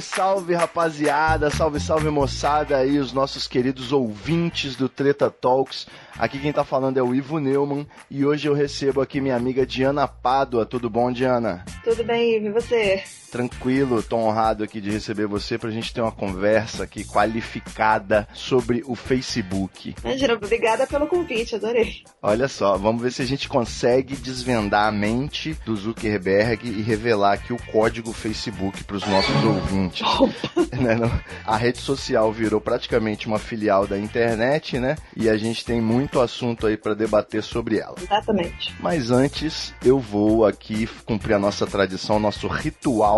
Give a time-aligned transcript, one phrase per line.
[0.00, 5.86] salve, rapaziada, salve, salve, moçada aí, os nossos queridos ouvintes do Treta Talks.
[6.18, 9.66] Aqui quem tá falando é o Ivo Neumann e hoje eu recebo aqui minha amiga
[9.66, 10.64] Diana Pádua.
[10.64, 11.64] Tudo bom, Diana?
[11.82, 13.02] Tudo bem, Ivo, e você?
[13.30, 18.82] Tranquilo, tô honrado aqui de receber você pra gente ter uma conversa aqui qualificada sobre
[18.86, 19.94] o Facebook.
[20.02, 22.02] Imagina, obrigada pelo convite, adorei.
[22.22, 27.34] Olha só, vamos ver se a gente consegue desvendar a mente do Zuckerberg e revelar
[27.34, 30.06] aqui o código Facebook pros nossos ouvintes.
[30.78, 30.96] Né?
[31.44, 34.96] A rede social virou praticamente uma filial da internet, né?
[35.16, 37.96] E a gente tem muito assunto aí pra debater sobre ela.
[38.00, 38.72] Exatamente.
[38.78, 43.17] Mas antes, eu vou aqui cumprir a nossa tradição, nosso ritual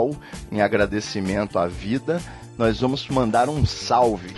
[0.50, 2.20] em agradecimento à vida.
[2.60, 4.34] Nós vamos mandar um salve.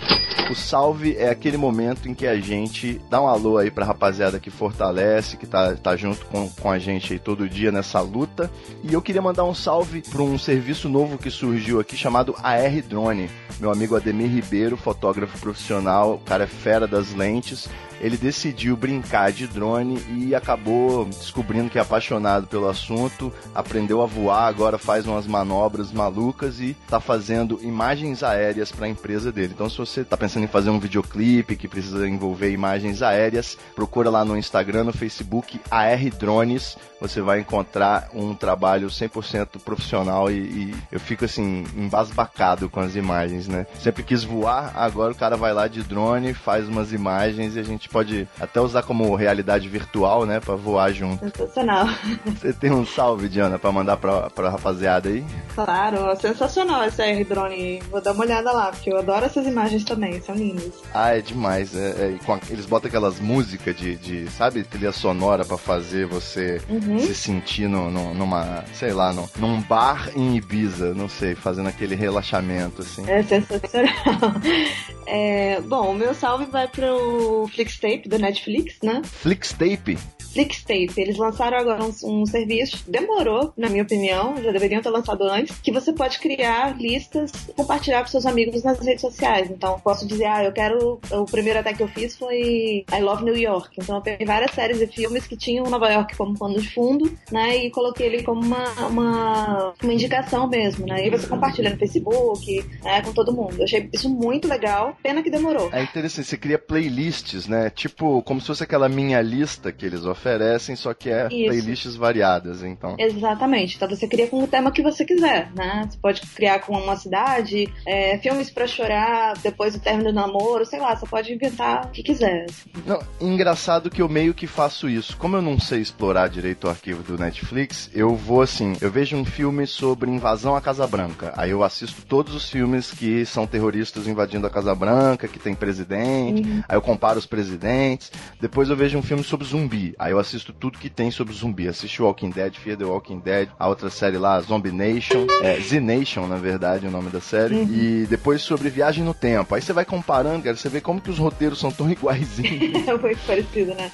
[0.49, 4.39] O salve é aquele momento em que a gente dá um alô aí pra rapaziada
[4.39, 8.49] que fortalece, que tá, tá junto com, com a gente aí todo dia nessa luta.
[8.81, 12.81] E eu queria mandar um salve para um serviço novo que surgiu aqui chamado AR
[12.87, 13.29] Drone.
[13.59, 17.67] Meu amigo Ademir Ribeiro, fotógrafo profissional, o cara é fera das lentes
[18.03, 24.05] ele decidiu brincar de drone e acabou descobrindo que é apaixonado pelo assunto, aprendeu a
[24.05, 29.53] voar, agora faz umas manobras malucas e está fazendo imagens aéreas para a empresa dele.
[29.55, 34.09] Então, se você está pensando em fazer um videoclipe que precisa envolver imagens aéreas, procura
[34.09, 36.77] lá no Instagram, no Facebook, AR Drones.
[36.99, 42.95] Você vai encontrar um trabalho 100% profissional e, e eu fico assim, embasbacado com as
[42.95, 43.65] imagens, né?
[43.79, 47.63] Sempre quis voar, agora o cara vai lá de drone, faz umas imagens e a
[47.63, 51.19] gente pode até usar como realidade virtual, né, para voar junto.
[51.29, 51.87] Sensacional.
[52.25, 55.23] Você tem um salve, Diana, para mandar pra, pra rapaziada aí?
[55.53, 57.81] Claro, sensacional esse AR drone.
[57.91, 60.71] Vou dar uma olhada lá, porque eu adoro essas imagens também, são lindas.
[60.93, 61.75] Ah, é demais.
[61.75, 61.79] É,
[62.27, 66.99] é, a- eles botam aquelas músicas de, de, sabe, trilha sonora para fazer você Uhum.
[66.99, 71.69] se sentir no, no- numa, sei lá, no, num bar em Ibiza, não sei, fazendo
[71.69, 73.03] aquele relaxamento, assim.
[73.09, 73.93] É sensacional.
[75.05, 79.01] É, bom, o meu salve vai pro Flixtape do Netflix, né?
[79.03, 79.97] Flixtape?
[80.31, 85.23] Flixtape, eles lançaram agora um, um serviço, demorou, na minha opinião, já deveriam ter lançado
[85.25, 89.49] antes, que você pode criar listas e compartilhar com seus amigos nas redes sociais.
[89.51, 90.99] Então, posso dizer, ah, eu quero.
[91.11, 93.77] O primeiro até que eu fiz foi I Love New York.
[93.77, 97.11] Então, eu peguei várias séries e filmes que tinham Nova York como pano de fundo,
[97.31, 97.57] né?
[97.57, 101.05] E coloquei ele como uma, uma, uma indicação mesmo, né?
[101.05, 103.01] E você compartilha no Facebook, né?
[103.01, 103.57] Com todo mundo.
[103.57, 105.69] Eu achei isso muito legal, pena que demorou.
[105.73, 107.69] É interessante, você cria playlists, né?
[107.69, 111.45] Tipo, como se fosse aquela minha lista que eles oferecem, só que é Isso.
[111.45, 112.95] playlists variadas, então.
[112.97, 113.75] Exatamente.
[113.75, 115.85] Então você cria com o tema que você quiser, né?
[115.89, 120.65] Você pode criar com uma cidade, é, filmes pra chorar depois do término do namoro,
[120.65, 122.45] sei lá, você pode inventar o que quiser.
[122.45, 122.69] assim.
[122.85, 125.17] Não, engraçado que eu meio que faço isso.
[125.17, 129.15] Como eu não sei explorar direito o arquivo do Netflix, eu vou assim, eu vejo
[129.15, 131.33] um filme sobre invasão à Casa Branca.
[131.35, 135.55] Aí eu assisto todos os filmes que são terroristas invadindo a Casa Branca, que tem
[135.55, 136.63] presidente.
[136.67, 138.11] Aí eu comparo os presidentes.
[138.39, 139.93] Depois eu vejo um filme sobre zumbi.
[139.97, 141.67] Aí eu assisto tudo que tem sobre zumbi.
[141.67, 145.79] Assisti Walking Dead, Fear the Walking Dead, a outra série lá, Zombie Nation, é, Z
[145.79, 147.62] Nation, na verdade, é o nome da série.
[147.69, 149.53] E depois sobre viagem no tempo.
[149.55, 152.87] Aí você vai comparando, cara, você vê como que os roteiros são tão iguaizinhos.
[152.87, 153.91] É muito parecido, né?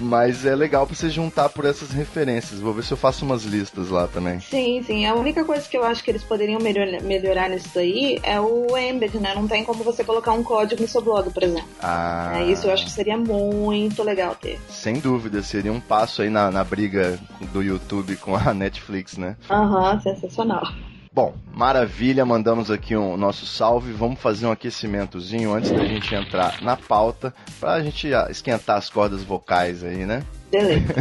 [0.00, 2.58] Mas é legal pra você juntar por essas referências.
[2.60, 4.40] Vou ver se eu faço umas listas lá também.
[4.40, 5.06] Sim, sim.
[5.06, 8.76] A única coisa que eu acho que eles poderiam melhor- melhorar nisso daí é o
[8.76, 9.34] embed, né?
[9.34, 11.68] Não tem como você colocar um código no seu blog, por exemplo.
[11.80, 14.58] Ah, É, isso eu acho que seria muito legal ter.
[14.68, 17.18] Sem dúvida, seria um passo aí na, na briga
[17.52, 19.36] do YouTube com a Netflix, né?
[19.48, 20.62] Aham, sensacional.
[21.14, 23.92] Bom, maravilha, mandamos aqui o nosso salve.
[23.92, 28.90] Vamos fazer um aquecimentozinho antes da gente entrar na pauta, pra gente ah, esquentar as
[28.90, 30.24] cordas vocais aí, né?
[30.50, 30.92] Beleza.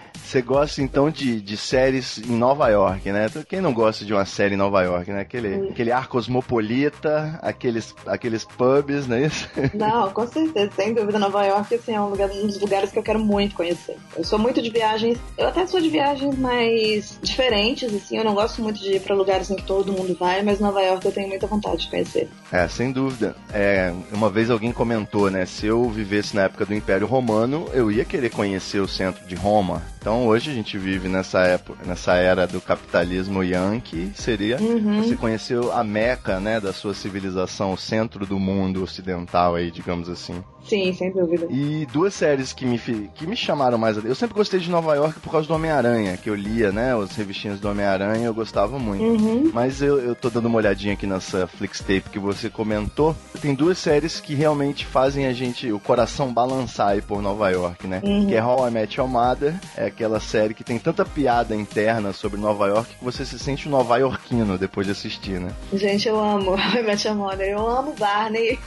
[0.24, 3.30] Você gosta então de, de séries em Nova York, né?
[3.48, 5.20] Quem não gosta de uma série em Nova York, né?
[5.20, 9.48] Aquele, aquele ar cosmopolita, aqueles, aqueles pubs, não é isso?
[9.74, 11.18] Não, com certeza, sem dúvida.
[11.18, 13.96] Nova York assim, é um, lugar, um dos lugares que eu quero muito conhecer.
[14.16, 18.16] Eu sou muito de viagens, eu até sou de viagens mais diferentes, assim.
[18.16, 20.80] Eu não gosto muito de ir pra lugares em que todo mundo vai, mas Nova
[20.80, 22.28] York eu tenho muita vontade de conhecer.
[22.50, 23.36] É, sem dúvida.
[23.52, 25.44] É, uma vez alguém comentou, né?
[25.44, 29.34] Se eu vivesse na época do Império Romano, eu ia querer conhecer o centro de
[29.34, 29.82] Roma.
[30.04, 35.02] Então hoje a gente vive nessa época, nessa era do capitalismo yankee, seria Uhum.
[35.02, 40.10] você conheceu a meca, né, da sua civilização, o centro do mundo ocidental aí, digamos
[40.10, 40.44] assim.
[40.68, 41.46] Sim, sem dúvida.
[41.50, 42.78] E duas séries que me,
[43.14, 43.98] que me chamaram mais.
[43.98, 46.94] a- Eu sempre gostei de Nova York por causa do Homem-Aranha, que eu lia, né?
[46.96, 49.04] Os revistinhos do Homem-Aranha, eu gostava muito.
[49.04, 49.50] Uhum.
[49.52, 53.14] Mas eu, eu tô dando uma olhadinha aqui nessa Flixtape que você comentou.
[53.42, 57.86] Tem duas séries que realmente fazem a gente, o coração balançar aí por Nova York,
[57.86, 58.00] né?
[58.02, 58.26] Uhum.
[58.26, 62.12] Que é How I Met Your Mother, é aquela série que tem tanta piada interna
[62.12, 65.52] sobre Nova York que você se sente um nova-iorquino depois de assistir, né?
[65.72, 67.48] Gente, eu amo I Met Your Mother.
[67.48, 68.58] Eu amo Barney.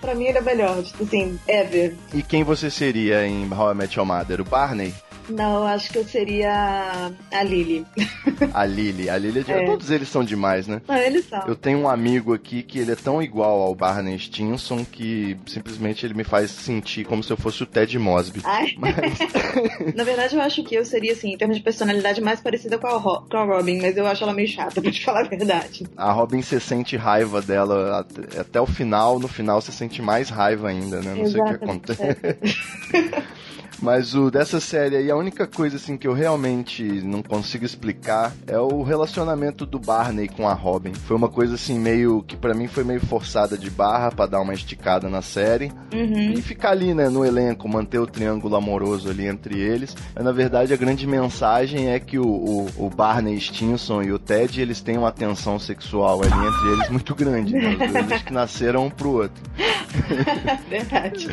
[0.00, 0.82] pra mim ele é melhor.
[0.82, 1.94] Tipo assim, ever.
[2.14, 4.40] E quem você seria em How I Met Your Mother?
[4.40, 4.94] O Barney?
[5.28, 7.84] Não, acho que eu seria a Lily.
[8.52, 9.10] A Lily?
[9.10, 9.52] A Lily é de...
[9.52, 9.66] É.
[9.66, 10.80] Todos eles são demais, né?
[10.86, 11.40] Não, eles são.
[11.46, 16.04] Eu tenho um amigo aqui que ele é tão igual ao Barney Stinson que simplesmente
[16.06, 18.40] ele me faz sentir como se eu fosse o Ted Mosby.
[18.44, 18.76] Ai.
[19.94, 22.86] Na verdade, eu acho que eu seria, assim, em termos de personalidade, mais parecida com
[22.86, 25.28] a, Ro com a Robin, mas eu acho ela meio chata, pra te falar a
[25.28, 25.86] verdade.
[25.96, 30.28] A Robin você sente raiva dela até, até o final, no final você sente mais
[30.28, 31.14] raiva ainda, né?
[31.14, 31.92] Não sei o que Exatamente.
[31.92, 32.36] acontece.
[33.80, 38.32] Mas o dessa série aí, a única coisa assim que eu realmente não consigo explicar
[38.46, 40.94] é o relacionamento do Barney com a Robin.
[40.94, 44.40] Foi uma coisa assim meio que pra mim foi meio forçada de barra pra dar
[44.40, 46.32] uma esticada na série Uhum.
[46.32, 49.94] e ficar ali, né, no elenco, manter o triângulo amoroso ali entre eles.
[50.14, 54.18] Mas na verdade a grande mensagem é que o, o, o Barney Stinson e o
[54.18, 57.76] Ted, eles têm uma tensão sexual ali entre eles muito grande, né?
[57.86, 59.42] Os dois que nasceram um pro outro.
[60.68, 61.28] Verdade.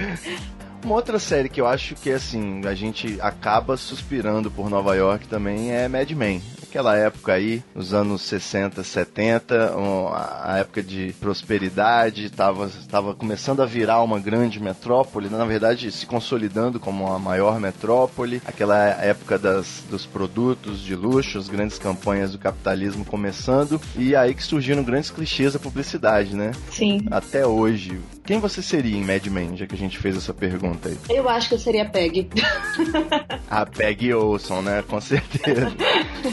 [0.84, 5.28] Uma outra série que eu acho que assim, a gente acaba suspirando por Nova York
[5.30, 6.42] também é Mad Men.
[6.74, 13.62] Aquela época aí, nos anos 60, 70, um, a época de prosperidade, estava tava começando
[13.62, 18.42] a virar uma grande metrópole, na verdade se consolidando como a maior metrópole.
[18.44, 24.34] Aquela época das, dos produtos de luxo, as grandes campanhas do capitalismo começando, e aí
[24.34, 26.54] que surgiram grandes clichês da publicidade, né?
[26.72, 27.06] Sim.
[27.12, 28.00] Até hoje.
[28.26, 30.98] Quem você seria em Mad Men, já que a gente fez essa pergunta aí?
[31.10, 32.30] Eu acho que eu seria a Peg.
[33.52, 34.84] A Peggy Olson, né?
[34.88, 35.72] Com certeza.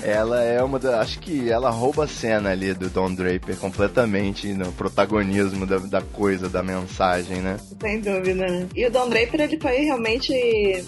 [0.02, 1.00] ela é uma da.
[1.00, 6.02] Acho que ela rouba a cena ali do Don Draper completamente no protagonismo da, da
[6.02, 7.56] coisa, da mensagem, né?
[7.80, 8.66] Sem dúvida, né?
[8.74, 10.32] E o Don Draper, ele foi realmente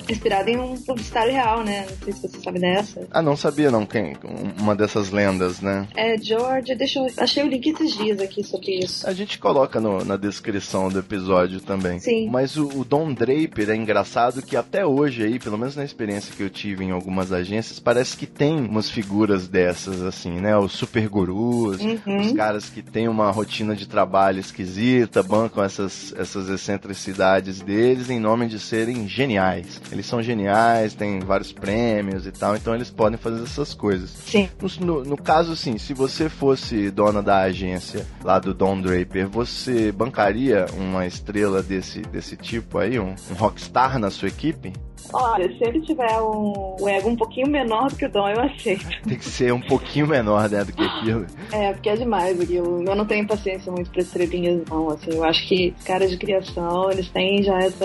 [0.08, 1.86] inspirado em um publicitário real, né?
[1.88, 3.06] Não sei se você sabe dessa.
[3.10, 4.14] Ah, não sabia não quem.
[4.60, 5.88] Uma dessas lendas, né?
[5.96, 7.06] É, George, deixa eu...
[7.16, 9.06] Achei o link esses dias aqui sobre isso.
[9.08, 11.98] A gente coloca no- na descrição do episódio também.
[11.98, 12.28] Sim.
[12.30, 16.34] Mas o, o Don Draper é engraçado que até hoje aí, pelo menos na experiência
[16.36, 20.56] que eu tive em algumas agências, parece que tem umas figuras dessas, assim, né?
[20.56, 22.20] Os super gurus, Uhum.
[22.20, 28.18] os caras que têm uma rotina de trabalho esquisita, bancam essas, essas excentricidades deles em
[28.20, 29.80] nome de serem geniais.
[29.90, 34.10] Eles são geniais, têm vários prêmios e tal, então eles podem fazer essas coisas.
[34.10, 34.48] Sim.
[34.80, 39.28] No, no- no caso, assim, se você fosse dona da agência lá do Don Draper,
[39.28, 44.72] você bancaria uma estrela desse, desse tipo aí, um, um rockstar na sua equipe?
[45.12, 48.40] Olha, se ele tiver um, um ego um pouquinho menor do que o Dom, eu
[48.40, 48.86] aceito.
[49.06, 51.26] Tem que ser um pouquinho menor, né, do que aquilo.
[51.50, 52.82] É, porque é demais aquilo.
[52.82, 54.90] Eu não tenho paciência muito pra estrelinhas, não.
[54.90, 57.84] Assim, eu acho que os caras de criação, eles têm já essa.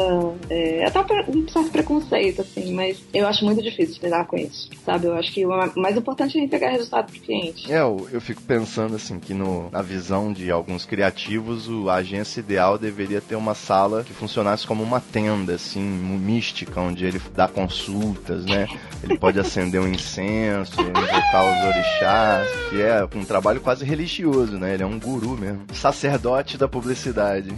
[0.49, 0.99] É, até
[1.29, 4.69] um certo preconceito, assim, mas eu acho muito difícil lidar com isso.
[4.85, 5.07] Sabe?
[5.07, 7.71] Eu acho que o mais importante é entregar resultado pro cliente.
[7.71, 11.95] É, eu, eu fico pensando assim que no, na visão de alguns criativos, o, a
[11.95, 17.21] agência ideal deveria ter uma sala que funcionasse como uma tenda, assim, mística, onde ele
[17.35, 18.67] dá consultas, né?
[19.03, 24.73] Ele pode acender um incenso, invocar os orixás, que é um trabalho quase religioso, né?
[24.73, 25.65] Ele é um guru mesmo.
[25.73, 27.53] Sacerdote da publicidade.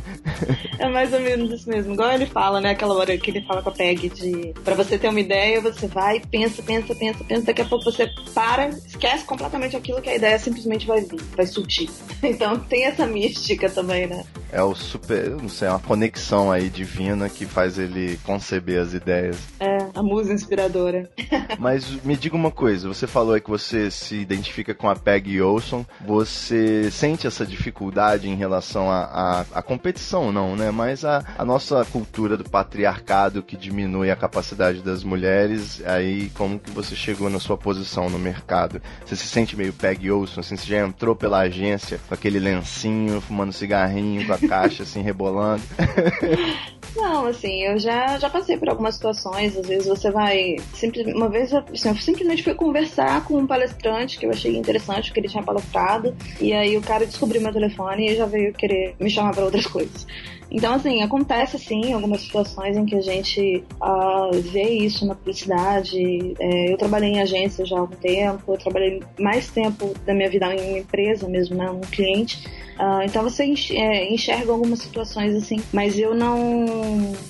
[0.78, 1.94] É mais ou menos isso mesmo.
[1.94, 2.72] Igual ele fala, né?
[2.72, 4.54] Aquela hora que ele fala com a Peg de.
[4.64, 7.46] Pra você ter uma ideia, você vai, pensa, pensa, pensa, pensa.
[7.46, 11.46] Daqui a pouco você para, esquece completamente aquilo que a ideia simplesmente vai vir, vai
[11.46, 11.90] surgir.
[12.22, 14.24] Então tem essa mística também, né?
[14.52, 18.94] É o super, não sei, é uma conexão aí divina que faz ele conceber as
[18.94, 19.38] ideias.
[19.60, 21.10] É, a musa inspiradora.
[21.60, 25.42] Mas me diga uma coisa, você falou aí que você se identifica com a Peggy
[25.42, 30.72] Olson, você sente essa dificuldade em relação à competição, não, né?
[30.72, 36.60] Mas a, a nossa cultura do patriarcado que diminui a capacidade das mulheres, aí como
[36.60, 38.82] que você chegou na sua posição no mercado?
[39.06, 43.22] Você se sente meio Peggy Olson, assim, você já entrou pela agência com aquele lencinho,
[43.22, 45.64] fumando cigarrinho, com a caixa assim, rebolando?
[46.96, 49.29] Não, assim, eu já, já passei por algumas situações.
[49.34, 50.58] Às vezes você vai.
[50.74, 55.12] Simples, uma vez assim, eu simplesmente fui conversar com um palestrante que eu achei interessante,
[55.12, 56.16] que ele tinha palestrado.
[56.40, 59.66] E aí o cara descobriu meu telefone e já veio querer me chamar para outras
[59.66, 60.06] coisas.
[60.52, 66.34] Então, assim, acontece sim algumas situações em que a gente uh, vê isso na publicidade.
[66.40, 70.30] É, eu trabalhei em agência já há algum tempo, eu trabalhei mais tempo da minha
[70.30, 72.48] vida em uma empresa mesmo, né, um cliente.
[72.80, 76.66] Uh, então você é, enxerga algumas situações assim, mas eu não.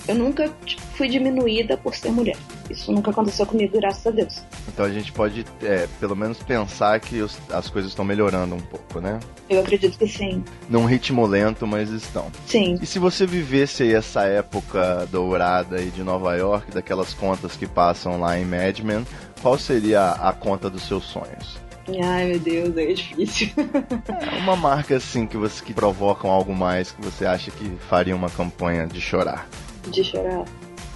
[0.07, 2.37] Eu nunca tipo, fui diminuída por ser mulher.
[2.69, 4.43] Isso nunca aconteceu comigo, graças a Deus.
[4.67, 8.59] Então a gente pode, é, pelo menos, pensar que os, as coisas estão melhorando um
[8.59, 9.19] pouco, né?
[9.49, 10.43] Eu acredito que sim.
[10.69, 12.27] Num ritmo lento, mas estão.
[12.45, 12.77] Sim.
[12.79, 17.67] E se você vivesse aí essa época dourada aí de Nova York, daquelas contas que
[17.67, 19.05] passam lá em Mad Men,
[19.41, 21.57] qual seria a conta dos seus sonhos?
[22.03, 23.49] Ai, meu Deus, é difícil.
[23.57, 28.15] é uma marca assim que você que provocam algo mais que você acha que faria
[28.15, 29.47] uma campanha de chorar.
[29.87, 30.45] De chorar.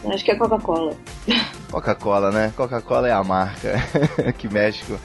[0.05, 0.96] Acho que é Coca-Cola.
[1.72, 2.53] Coca-Cola, né?
[2.55, 3.75] Coca-Cola é a marca
[4.38, 4.98] que mexe com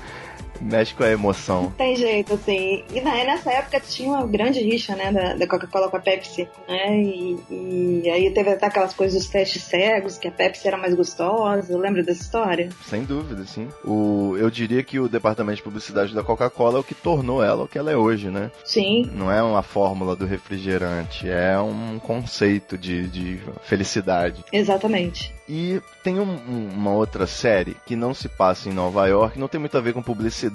[0.61, 1.65] mexe com a emoção.
[1.65, 2.85] Não tem jeito, assim.
[2.93, 7.01] E nessa época tinha uma grande rixa, né, da, da Coca-Cola com a Pepsi, né?
[7.01, 10.95] E, e, aí teve até aquelas coisas dos testes cegos, que a Pepsi era mais
[10.95, 11.77] gostosa.
[11.77, 12.69] Lembra dessa história?
[12.87, 13.69] Sem dúvida, sim.
[13.85, 17.59] O, eu diria que o departamento de publicidade da Coca-Cola é o que tornou ela
[17.65, 18.51] o que ela é hoje, né?
[18.65, 19.11] Sim.
[19.13, 24.45] Não é uma fórmula do refrigerante, é um conceito de, de felicidade.
[24.53, 25.35] Exatamente.
[25.49, 26.37] E tem um,
[26.75, 29.95] uma outra série que não se passa em Nova York, não tem muito a ver
[29.95, 30.48] com publicidade,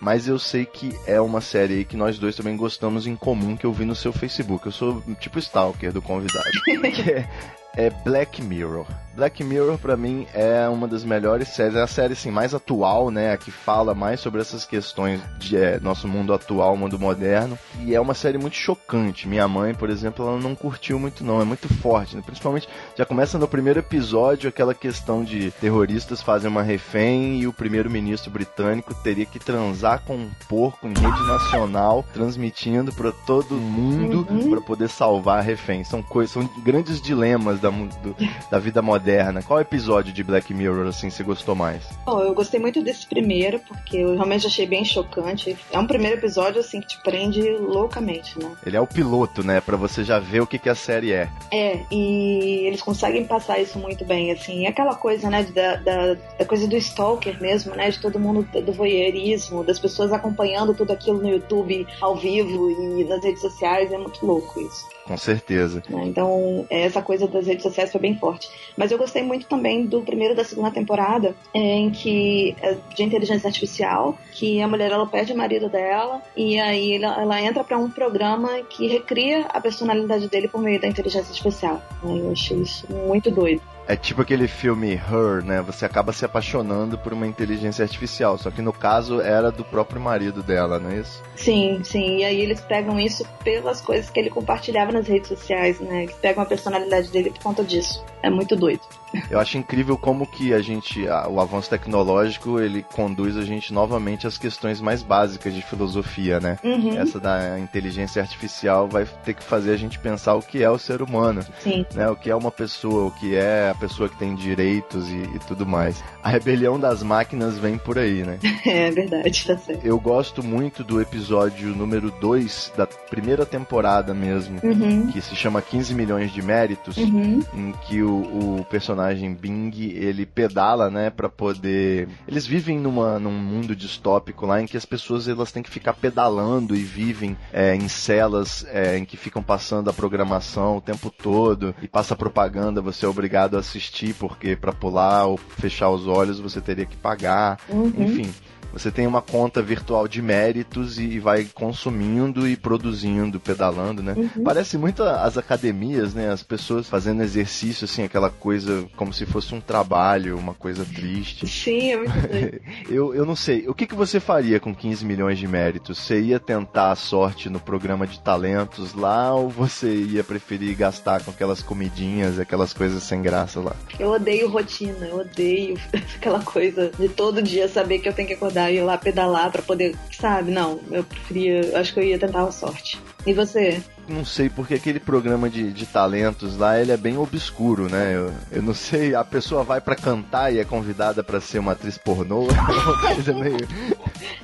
[0.00, 3.66] mas eu sei que é uma série que nós dois também gostamos em comum, que
[3.66, 4.66] eu vi no seu Facebook.
[4.66, 6.48] Eu sou tipo stalker do convidado.
[7.78, 8.86] é, Black Mirror.
[9.18, 13.10] Black Mirror para mim é uma das melhores séries, é a série assim mais atual,
[13.10, 17.58] né, a que fala mais sobre essas questões de é, nosso mundo atual, mundo moderno,
[17.80, 19.26] e é uma série muito chocante.
[19.26, 22.22] Minha mãe, por exemplo, ela não curtiu muito não, é muito forte, né?
[22.24, 27.52] principalmente já começa no primeiro episódio aquela questão de terroristas fazem uma refém e o
[27.52, 34.24] primeiro-ministro britânico teria que transar com um porco em rede nacional, transmitindo para todo mundo
[34.30, 34.50] uhum.
[34.50, 35.82] para poder salvar a refém.
[35.82, 38.16] São coisas, são grandes dilemas da, do,
[38.50, 39.42] da vida moderna moderna.
[39.42, 41.82] Qual episódio de Black Mirror, assim, você gostou mais?
[42.04, 45.56] Bom, eu gostei muito desse primeiro, porque eu realmente achei bem chocante.
[45.72, 48.50] É um primeiro episódio, assim, que te prende loucamente, né?
[48.66, 49.60] Ele é o piloto, né?
[49.60, 51.28] Pra você já ver o que, que a série é.
[51.52, 54.66] É, e eles conseguem passar isso muito bem, assim.
[54.66, 57.90] Aquela coisa, né, da, da, da coisa do stalker mesmo, né?
[57.90, 63.04] De todo mundo, do voyeurismo, das pessoas acompanhando tudo aquilo no YouTube, ao vivo e
[63.04, 63.92] nas redes sociais.
[63.92, 64.86] É muito louco isso.
[65.08, 65.82] Com certeza.
[65.88, 66.02] Né?
[66.04, 68.50] Então, essa coisa das redes sociais foi bem forte.
[68.76, 73.48] Mas eu gostei muito também do primeiro da segunda temporada, em que é de inteligência
[73.48, 77.78] artificial, que a mulher ela perde o marido dela e aí ela, ela entra para
[77.78, 81.82] um programa que recria a personalidade dele por meio da inteligência artificial.
[82.04, 83.62] Eu achei isso muito doido.
[83.88, 85.62] É tipo aquele filme Her, né?
[85.62, 88.36] Você acaba se apaixonando por uma inteligência artificial.
[88.36, 91.22] Só que no caso era do próprio marido dela, não é isso?
[91.34, 92.18] Sim, sim.
[92.18, 96.02] E aí eles pegam isso pelas coisas que ele compartilhava nas redes sociais, né?
[96.02, 98.04] Eles pegam a personalidade dele por conta disso.
[98.22, 98.82] É muito doido.
[99.30, 104.26] Eu acho incrível como que a gente, o avanço tecnológico, ele conduz a gente novamente
[104.26, 106.58] às questões mais básicas de filosofia, né?
[106.62, 106.98] Uhum.
[106.98, 110.78] Essa da inteligência artificial vai ter que fazer a gente pensar o que é o
[110.78, 111.84] ser humano, Sim.
[111.94, 112.08] né?
[112.08, 115.38] O que é uma pessoa, o que é a pessoa que tem direitos e, e
[115.46, 116.02] tudo mais.
[116.22, 118.38] A rebelião das máquinas vem por aí, né?
[118.68, 119.84] É verdade, tá certo.
[119.84, 125.06] Eu gosto muito do episódio número 2 da primeira temporada mesmo, uhum.
[125.06, 127.40] que se chama 15 milhões de méritos, uhum.
[127.54, 132.08] em que o, o personagem personagem Bing, ele pedala, né, para poder.
[132.26, 135.92] Eles vivem numa, num mundo distópico lá em que as pessoas elas têm que ficar
[135.92, 141.10] pedalando e vivem é, em celas é, em que ficam passando a programação o tempo
[141.10, 146.06] todo e passa propaganda, você é obrigado a assistir porque para pular ou fechar os
[146.06, 147.92] olhos você teria que pagar, uhum.
[147.96, 148.32] enfim.
[148.72, 154.14] Você tem uma conta virtual de méritos e vai consumindo e produzindo, pedalando, né?
[154.16, 154.44] Uhum.
[154.44, 156.30] Parece muito as academias, né?
[156.30, 161.46] As pessoas fazendo exercício, assim, aquela coisa como se fosse um trabalho, uma coisa triste.
[161.46, 162.12] Sim, é muito
[162.90, 163.68] eu, eu não sei.
[163.68, 165.98] O que, que você faria com 15 milhões de méritos?
[165.98, 171.22] Você ia tentar a sorte no programa de talentos lá ou você ia preferir gastar
[171.22, 173.74] com aquelas comidinhas, aquelas coisas sem graça lá?
[173.98, 175.78] Eu odeio rotina, eu odeio
[176.16, 178.98] aquela coisa de todo dia saber que eu tenho que acordar acordar e ir lá
[178.98, 180.50] pedalar para poder, sabe?
[180.50, 182.98] Não, eu preferia, acho que eu ia tentar a sorte.
[183.26, 183.80] E você?
[184.08, 188.16] Não sei, porque aquele programa de, de talentos lá, ele é bem obscuro, né?
[188.16, 191.72] Eu, eu não sei, a pessoa vai para cantar e é convidada para ser uma
[191.72, 192.46] atriz pornô,
[193.06, 193.68] coisa meio...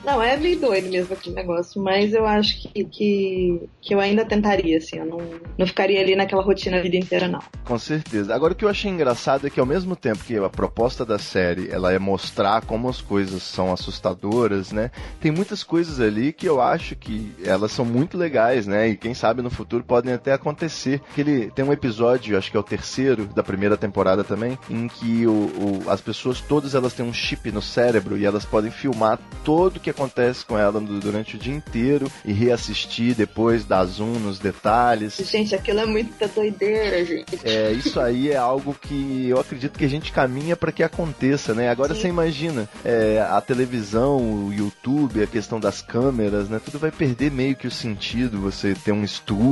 [0.04, 4.24] Não, é meio doido mesmo aquele negócio, mas eu acho que, que, que eu ainda
[4.24, 5.18] tentaria, assim, eu não,
[5.56, 7.40] não ficaria ali naquela rotina a vida inteira, não.
[7.64, 8.34] Com certeza.
[8.34, 11.18] Agora, o que eu achei engraçado é que, ao mesmo tempo que a proposta da
[11.18, 14.90] série ela é mostrar como as coisas são assustadoras, né?
[15.20, 18.88] Tem muitas coisas ali que eu acho que elas são muito legais, né?
[18.88, 21.00] E quem sabe no futuro podem até acontecer.
[21.16, 25.26] Ele tem um episódio, acho que é o terceiro da primeira temporada também, em que
[25.26, 29.18] o, o, as pessoas todas elas têm um chip no cérebro e elas podem filmar
[29.44, 34.18] todo o que acontece com ela durante o dia inteiro e reassistir depois, dar zoom
[34.18, 35.16] nos detalhes.
[35.16, 37.38] Gente, aquilo é muita doideira, gente.
[37.44, 41.54] É, isso aí é algo que eu acredito que a gente caminha para que aconteça,
[41.54, 41.68] né?
[41.68, 42.00] Agora Sim.
[42.00, 46.60] você imagina, é, a televisão, o YouTube, a questão das câmeras, né?
[46.64, 49.43] Tudo vai perder meio que o sentido, você ter um estúdio,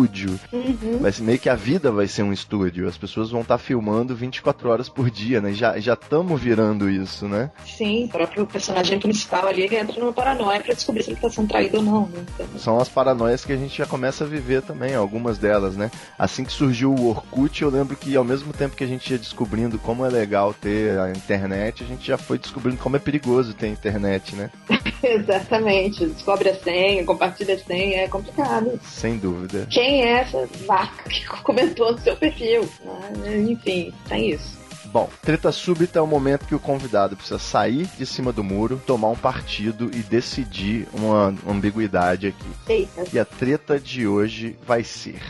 [0.53, 0.99] uhum.
[1.01, 3.63] vai ser, meio que a vida vai ser um estúdio, as pessoas vão estar tá
[3.63, 5.53] filmando 24 horas por dia, né?
[5.53, 7.51] Já estamos virando isso, né?
[7.65, 11.49] Sim, o próprio personagem principal ali entra numa paranoia para descobrir se ele tá sendo
[11.49, 12.25] traído ou não, né?
[12.35, 12.47] Então...
[12.59, 15.91] São as paranoias que a gente já começa a viver também, algumas delas, né?
[16.19, 19.19] Assim que surgiu o Orkut, eu lembro que ao mesmo tempo que a gente ia
[19.19, 23.55] descobrindo como é legal ter a internet, a gente já foi descobrindo como é perigoso
[23.55, 24.51] ter internet, né?
[25.03, 26.07] Exatamente.
[26.07, 28.79] Descobre a senha, compartilha a senha, é complicado.
[28.85, 29.67] Sem dúvida.
[29.83, 32.69] Quem é essa vaca que comentou no seu perfil?
[32.87, 34.57] Ah, enfim, tem isso.
[34.85, 38.81] Bom, treta súbita é o momento que o convidado precisa sair de cima do muro,
[38.87, 42.73] tomar um partido e decidir uma ambiguidade aqui.
[42.73, 43.07] Eita.
[43.12, 45.21] E a treta de hoje vai ser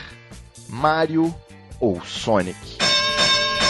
[0.69, 1.33] Mario
[1.79, 2.77] ou Sonic?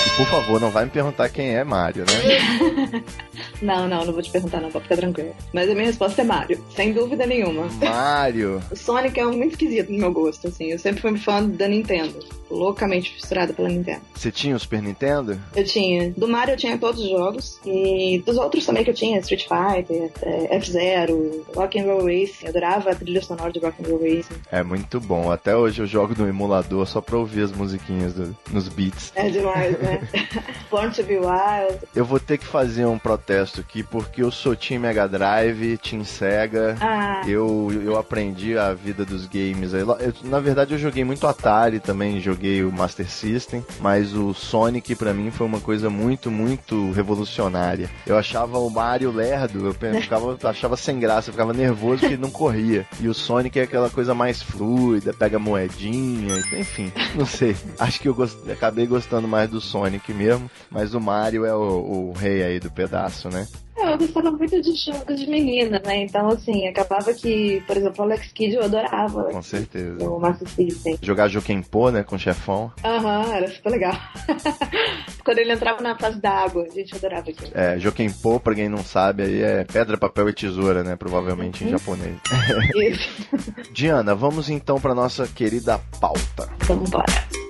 [0.06, 3.04] E por favor, não vai me perguntar quem é Mario, né?
[3.64, 5.36] não, não, não vou te perguntar não, pode ficar tranquilo.
[5.54, 7.68] Mas a minha resposta é Mario, sem dúvida nenhuma.
[7.82, 8.62] Mario!
[8.72, 10.72] o Sonic é um muito esquisito no meu gosto, assim.
[10.72, 14.02] Eu sempre fui fã da Nintendo loucamente fissurada pela Nintendo.
[14.14, 15.40] Você tinha o Super Nintendo?
[15.56, 16.12] Eu tinha.
[16.12, 17.60] Do Mario eu tinha todos os jogos.
[17.66, 22.44] E dos outros também que eu tinha, Street Fighter, é, F-Zero, Rock and Roll Racing.
[22.44, 24.36] Eu adorava a trilha sonora de Rock and Roll Racing.
[24.52, 25.32] É muito bom.
[25.32, 29.12] Até hoje eu jogo no emulador só pra ouvir as musiquinhas do, nos beats.
[29.16, 30.08] É demais, né?
[30.70, 31.80] Born to be Wild.
[31.96, 36.04] Eu vou ter que fazer um protesto aqui porque eu sou Team Mega Drive, Team
[36.04, 36.76] Sega.
[36.80, 37.22] Ah.
[37.28, 39.74] Eu, eu aprendi a vida dos games.
[39.74, 39.88] Eu,
[40.24, 44.96] na verdade eu joguei muito Atari também, joguei joguei o Master System, mas o Sonic
[44.96, 47.90] para mim foi uma coisa muito, muito revolucionária.
[48.06, 52.22] Eu achava o Mario lerdo, eu ficava, achava sem graça, eu ficava nervoso porque ele
[52.22, 52.86] não corria.
[53.00, 57.56] E o Sonic é aquela coisa mais fluida, pega moedinha, enfim, não sei.
[57.80, 58.38] Acho que eu gost...
[58.50, 62.70] acabei gostando mais do Sonic mesmo, mas o Mario é o, o rei aí do
[62.72, 63.33] pedaço, né?
[63.40, 66.04] Eu gostava muito de jogos de menina, né?
[66.04, 69.24] Então, assim, acabava que, por exemplo, o Alex Kidd eu adorava.
[69.26, 70.10] Com certeza.
[70.10, 70.98] O Master System.
[71.02, 72.04] Jogar Jokenpô, né?
[72.04, 72.72] Com o chefão.
[72.84, 73.96] Aham, uhum, era super legal.
[75.24, 77.52] Quando ele entrava na fase da água, a gente adorava aquilo.
[77.54, 80.96] É, Jokenpô, pra quem não sabe, aí é pedra, papel e tesoura, né?
[80.96, 81.70] Provavelmente uhum.
[81.70, 82.18] em japonês.
[82.76, 83.28] Isso.
[83.72, 86.50] Diana, vamos então pra nossa querida pauta.
[86.68, 87.44] Vamos embora.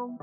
[0.00, 0.16] Bom,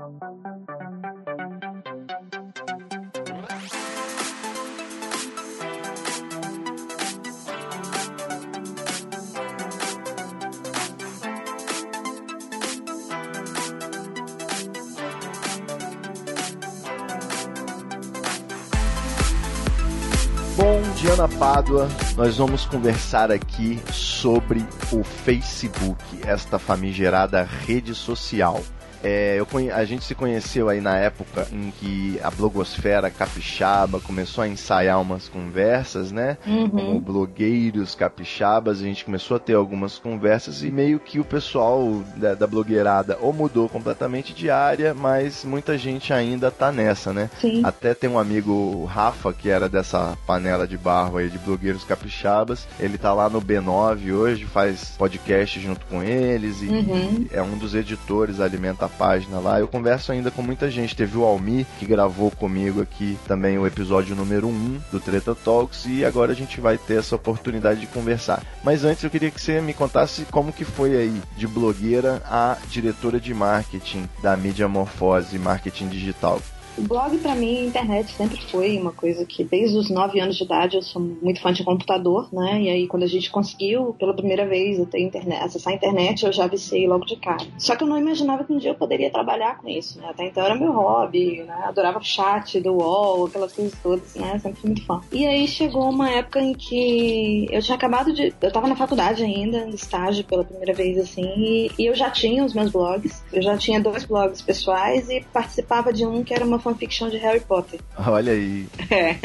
[20.96, 28.60] Diana Pádua, nós vamos conversar aqui sobre o Facebook, esta famigerada rede social.
[29.02, 34.42] É, eu, a gente se conheceu aí na época em que a blogosfera capixaba começou
[34.42, 36.36] a ensaiar umas conversas, né?
[36.46, 36.68] Uhum.
[36.68, 42.02] Como blogueiros capixabas, a gente começou a ter algumas conversas e meio que o pessoal
[42.16, 47.30] da, da blogueirada ou mudou completamente de área, mas muita gente ainda tá nessa, né?
[47.40, 47.62] Sim.
[47.64, 52.66] Até tem um amigo, Rafa, que era dessa panela de barro aí de blogueiros capixabas,
[52.80, 57.26] ele tá lá no B9 hoje, faz podcast junto com eles e, uhum.
[57.30, 59.60] é um dos editores Alimenta página lá.
[59.60, 60.96] Eu converso ainda com muita gente.
[60.96, 65.86] Teve o Almi, que gravou comigo aqui também o episódio número 1 do Treta Talks,
[65.86, 68.42] e agora a gente vai ter essa oportunidade de conversar.
[68.62, 72.56] Mas antes eu queria que você me contasse como que foi aí, de blogueira a
[72.68, 76.40] diretora de marketing da mídia Morfose Marketing Digital.
[76.78, 80.36] O blog, para mim, a internet sempre foi uma coisa que, desde os 9 anos
[80.36, 82.62] de idade, eu sou muito fã de computador, né?
[82.62, 86.32] E aí, quando a gente conseguiu, pela primeira vez, ter internet, acessar a internet, eu
[86.32, 87.44] já viciei logo de cara.
[87.58, 90.06] Só que eu não imaginava que um dia eu poderia trabalhar com isso, né?
[90.08, 91.64] Até então era meu hobby, né?
[91.64, 94.38] Adorava chat do UOL, aquelas coisas todas, né?
[94.38, 95.00] Sempre fui muito fã.
[95.10, 98.32] E aí chegou uma época em que eu tinha acabado de.
[98.40, 102.08] Eu tava na faculdade ainda, no estágio pela primeira vez, assim, e, e eu já
[102.08, 103.24] tinha os meus blogs.
[103.32, 107.18] Eu já tinha dois blogs pessoais e participava de um que era uma fanfiction de
[107.18, 107.80] Harry Potter.
[108.06, 108.66] Olha aí.
[108.90, 109.16] É,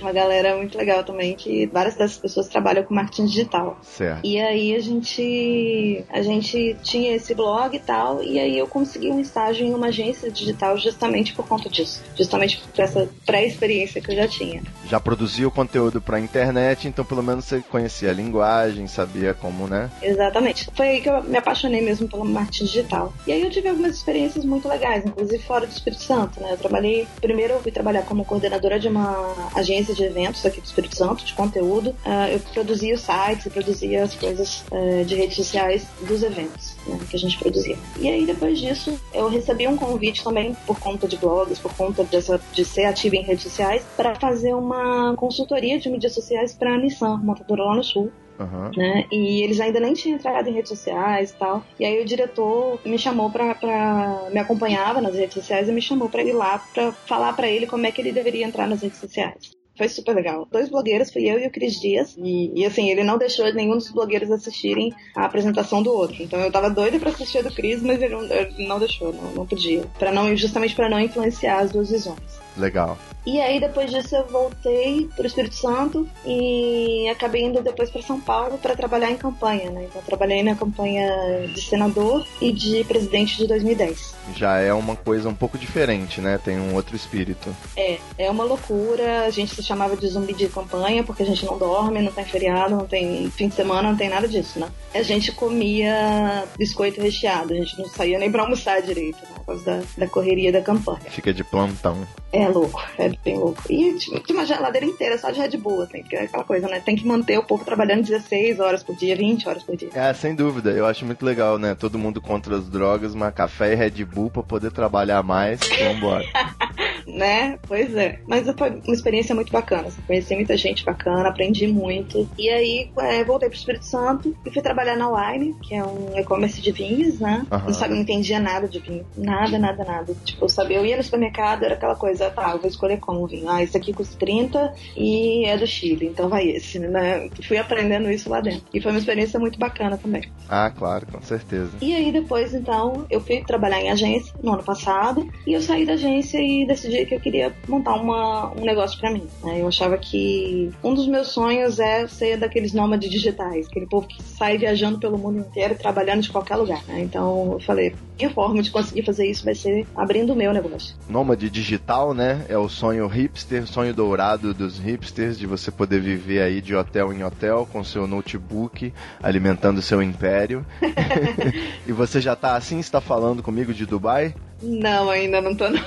[0.00, 3.78] uma galera muito legal também, que várias dessas pessoas trabalham com marketing digital.
[3.82, 4.20] Certo.
[4.24, 9.10] E aí a gente a gente tinha esse blog e tal, e aí eu consegui
[9.10, 14.10] um estágio em uma agência digital justamente por conta disso, justamente por essa pré-experiência que
[14.10, 14.62] eu já tinha.
[14.86, 19.66] Já produzia o conteúdo pra internet, então pelo menos você conhecia a linguagem, sabia como,
[19.66, 19.90] né?
[20.02, 20.68] Exatamente.
[20.74, 23.12] Foi aí que eu me apaixonei mesmo pelo marketing digital.
[23.26, 26.52] E aí eu tive algumas experiências muito legais, inclusive fora do Espírito Santo, né?
[26.52, 26.79] Eu trabalhei,
[27.20, 31.24] primeiro eu fui trabalhar como coordenadora de uma agência de eventos aqui do Espírito Santo,
[31.24, 31.90] de conteúdo.
[32.04, 36.76] Uh, eu produzia os sites e produzia as coisas uh, de redes sociais dos eventos
[36.86, 37.76] né, que a gente produzia.
[37.98, 42.04] E aí depois disso eu recebi um convite também por conta de blogs, por conta
[42.04, 46.74] dessa, de ser ativa em redes sociais, para fazer uma consultoria de mídias sociais para
[46.74, 48.10] a Nissan, montadora lá no Sul.
[48.40, 48.70] Uhum.
[48.74, 49.04] Né?
[49.12, 51.62] E eles ainda nem tinham entrado em redes sociais e tal.
[51.78, 55.82] E aí o diretor me chamou pra, pra me acompanhava nas redes sociais e me
[55.82, 58.82] chamou para ir lá para falar para ele como é que ele deveria entrar nas
[58.82, 59.50] redes sociais.
[59.76, 60.46] Foi super legal.
[60.50, 62.14] Dois blogueiros, fui eu e o Cris Dias.
[62.18, 66.22] E, e, assim, ele não deixou nenhum dos blogueiros assistirem a apresentação do outro.
[66.22, 69.12] Então eu tava doida pra assistir a do Cris, mas ele não, ele não deixou,
[69.12, 69.82] não, não podia.
[69.98, 72.39] Pra não, justamente para não influenciar as duas visões.
[72.60, 72.98] Legal.
[73.26, 78.02] E aí depois disso eu voltei para o Espírito Santo e acabei indo depois para
[78.02, 79.84] São Paulo para trabalhar em campanha, né?
[79.88, 84.14] Então trabalhei na campanha de senador e de presidente de 2010.
[84.34, 86.38] Já é uma coisa um pouco diferente, né?
[86.42, 87.54] Tem um outro espírito.
[87.76, 89.24] É, é uma loucura.
[89.26, 92.24] A gente se chamava de zumbi de campanha porque a gente não dorme, não tem
[92.24, 94.68] feriado, não tem fim de semana, não tem nada disso, né?
[94.94, 99.18] A gente comia biscoito recheado, a gente não saía nem para almoçar direito?
[99.40, 101.00] Por causa da, da correria da campanha.
[101.08, 102.06] Fica de plantão.
[102.32, 103.60] É louco, é bem louco.
[103.68, 106.80] E tinha uma geladeira inteira só de Red Bull, assim, porque é aquela coisa, né?
[106.80, 109.90] Tem que manter o povo trabalhando 16 horas por dia, 20 horas por dia.
[109.94, 110.70] É, sem dúvida.
[110.70, 111.74] Eu acho muito legal, né?
[111.74, 115.60] Todo mundo contra as drogas, mas café e Red Bull pra poder trabalhar mais.
[115.78, 116.24] Vambora.
[117.06, 117.58] né?
[117.66, 118.20] Pois é.
[118.26, 119.88] Mas foi uma experiência muito bacana.
[119.88, 122.28] Assim, conheci muita gente bacana, aprendi muito.
[122.38, 126.18] E aí é, voltei pro Espírito Santo e fui trabalhar na Wine, que é um
[126.18, 127.46] e-commerce de vinhos, né?
[127.50, 127.58] Uhum.
[127.58, 129.04] Não sabia, não entendia nada de vinho.
[129.16, 130.14] Nada, nada, nada.
[130.24, 133.26] Tipo, eu sabia, eu ia no supermercado, era aquela coisa, tá, eu vou escolher como
[133.26, 133.48] vinho.
[133.48, 137.28] Ah, esse aqui custa 30 e é do Chile, então vai esse, né?
[137.46, 138.62] Fui aprendendo isso lá dentro.
[138.72, 140.22] E foi uma experiência muito bacana também.
[140.48, 141.70] Ah, claro, com certeza.
[141.80, 145.86] E aí depois, então, eu fui trabalhar em agência no ano passado e eu saí
[145.86, 149.26] da agência e decidi que eu queria montar uma, um negócio para mim.
[149.42, 149.60] Né?
[149.60, 154.22] Eu achava que um dos meus sonhos é ser daqueles nômades digitais, aquele povo que
[154.22, 156.82] sai viajando pelo mundo inteiro, trabalhando de qualquer lugar.
[156.86, 157.00] Né?
[157.00, 160.94] Então eu falei, minha forma de conseguir fazer isso vai ser abrindo o meu negócio.
[161.08, 162.44] Nômade digital, né?
[162.48, 167.12] É o sonho hipster, sonho dourado dos hipsters, de você poder viver aí de hotel
[167.12, 170.64] em hotel com seu notebook, alimentando seu império.
[171.86, 174.34] e você já tá assim, está falando comigo de Dubai?
[174.62, 175.80] Não, ainda não tô não.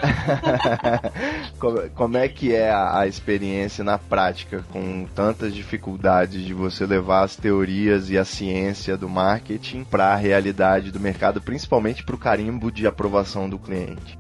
[1.60, 6.86] como, como, é que é a, a, experiência na prática, com tantas dificuldades de você
[6.86, 12.16] levar as teorias e a ciência do marketing para a realidade do mercado, principalmente para
[12.16, 14.18] o carimbo de aprovação do cliente?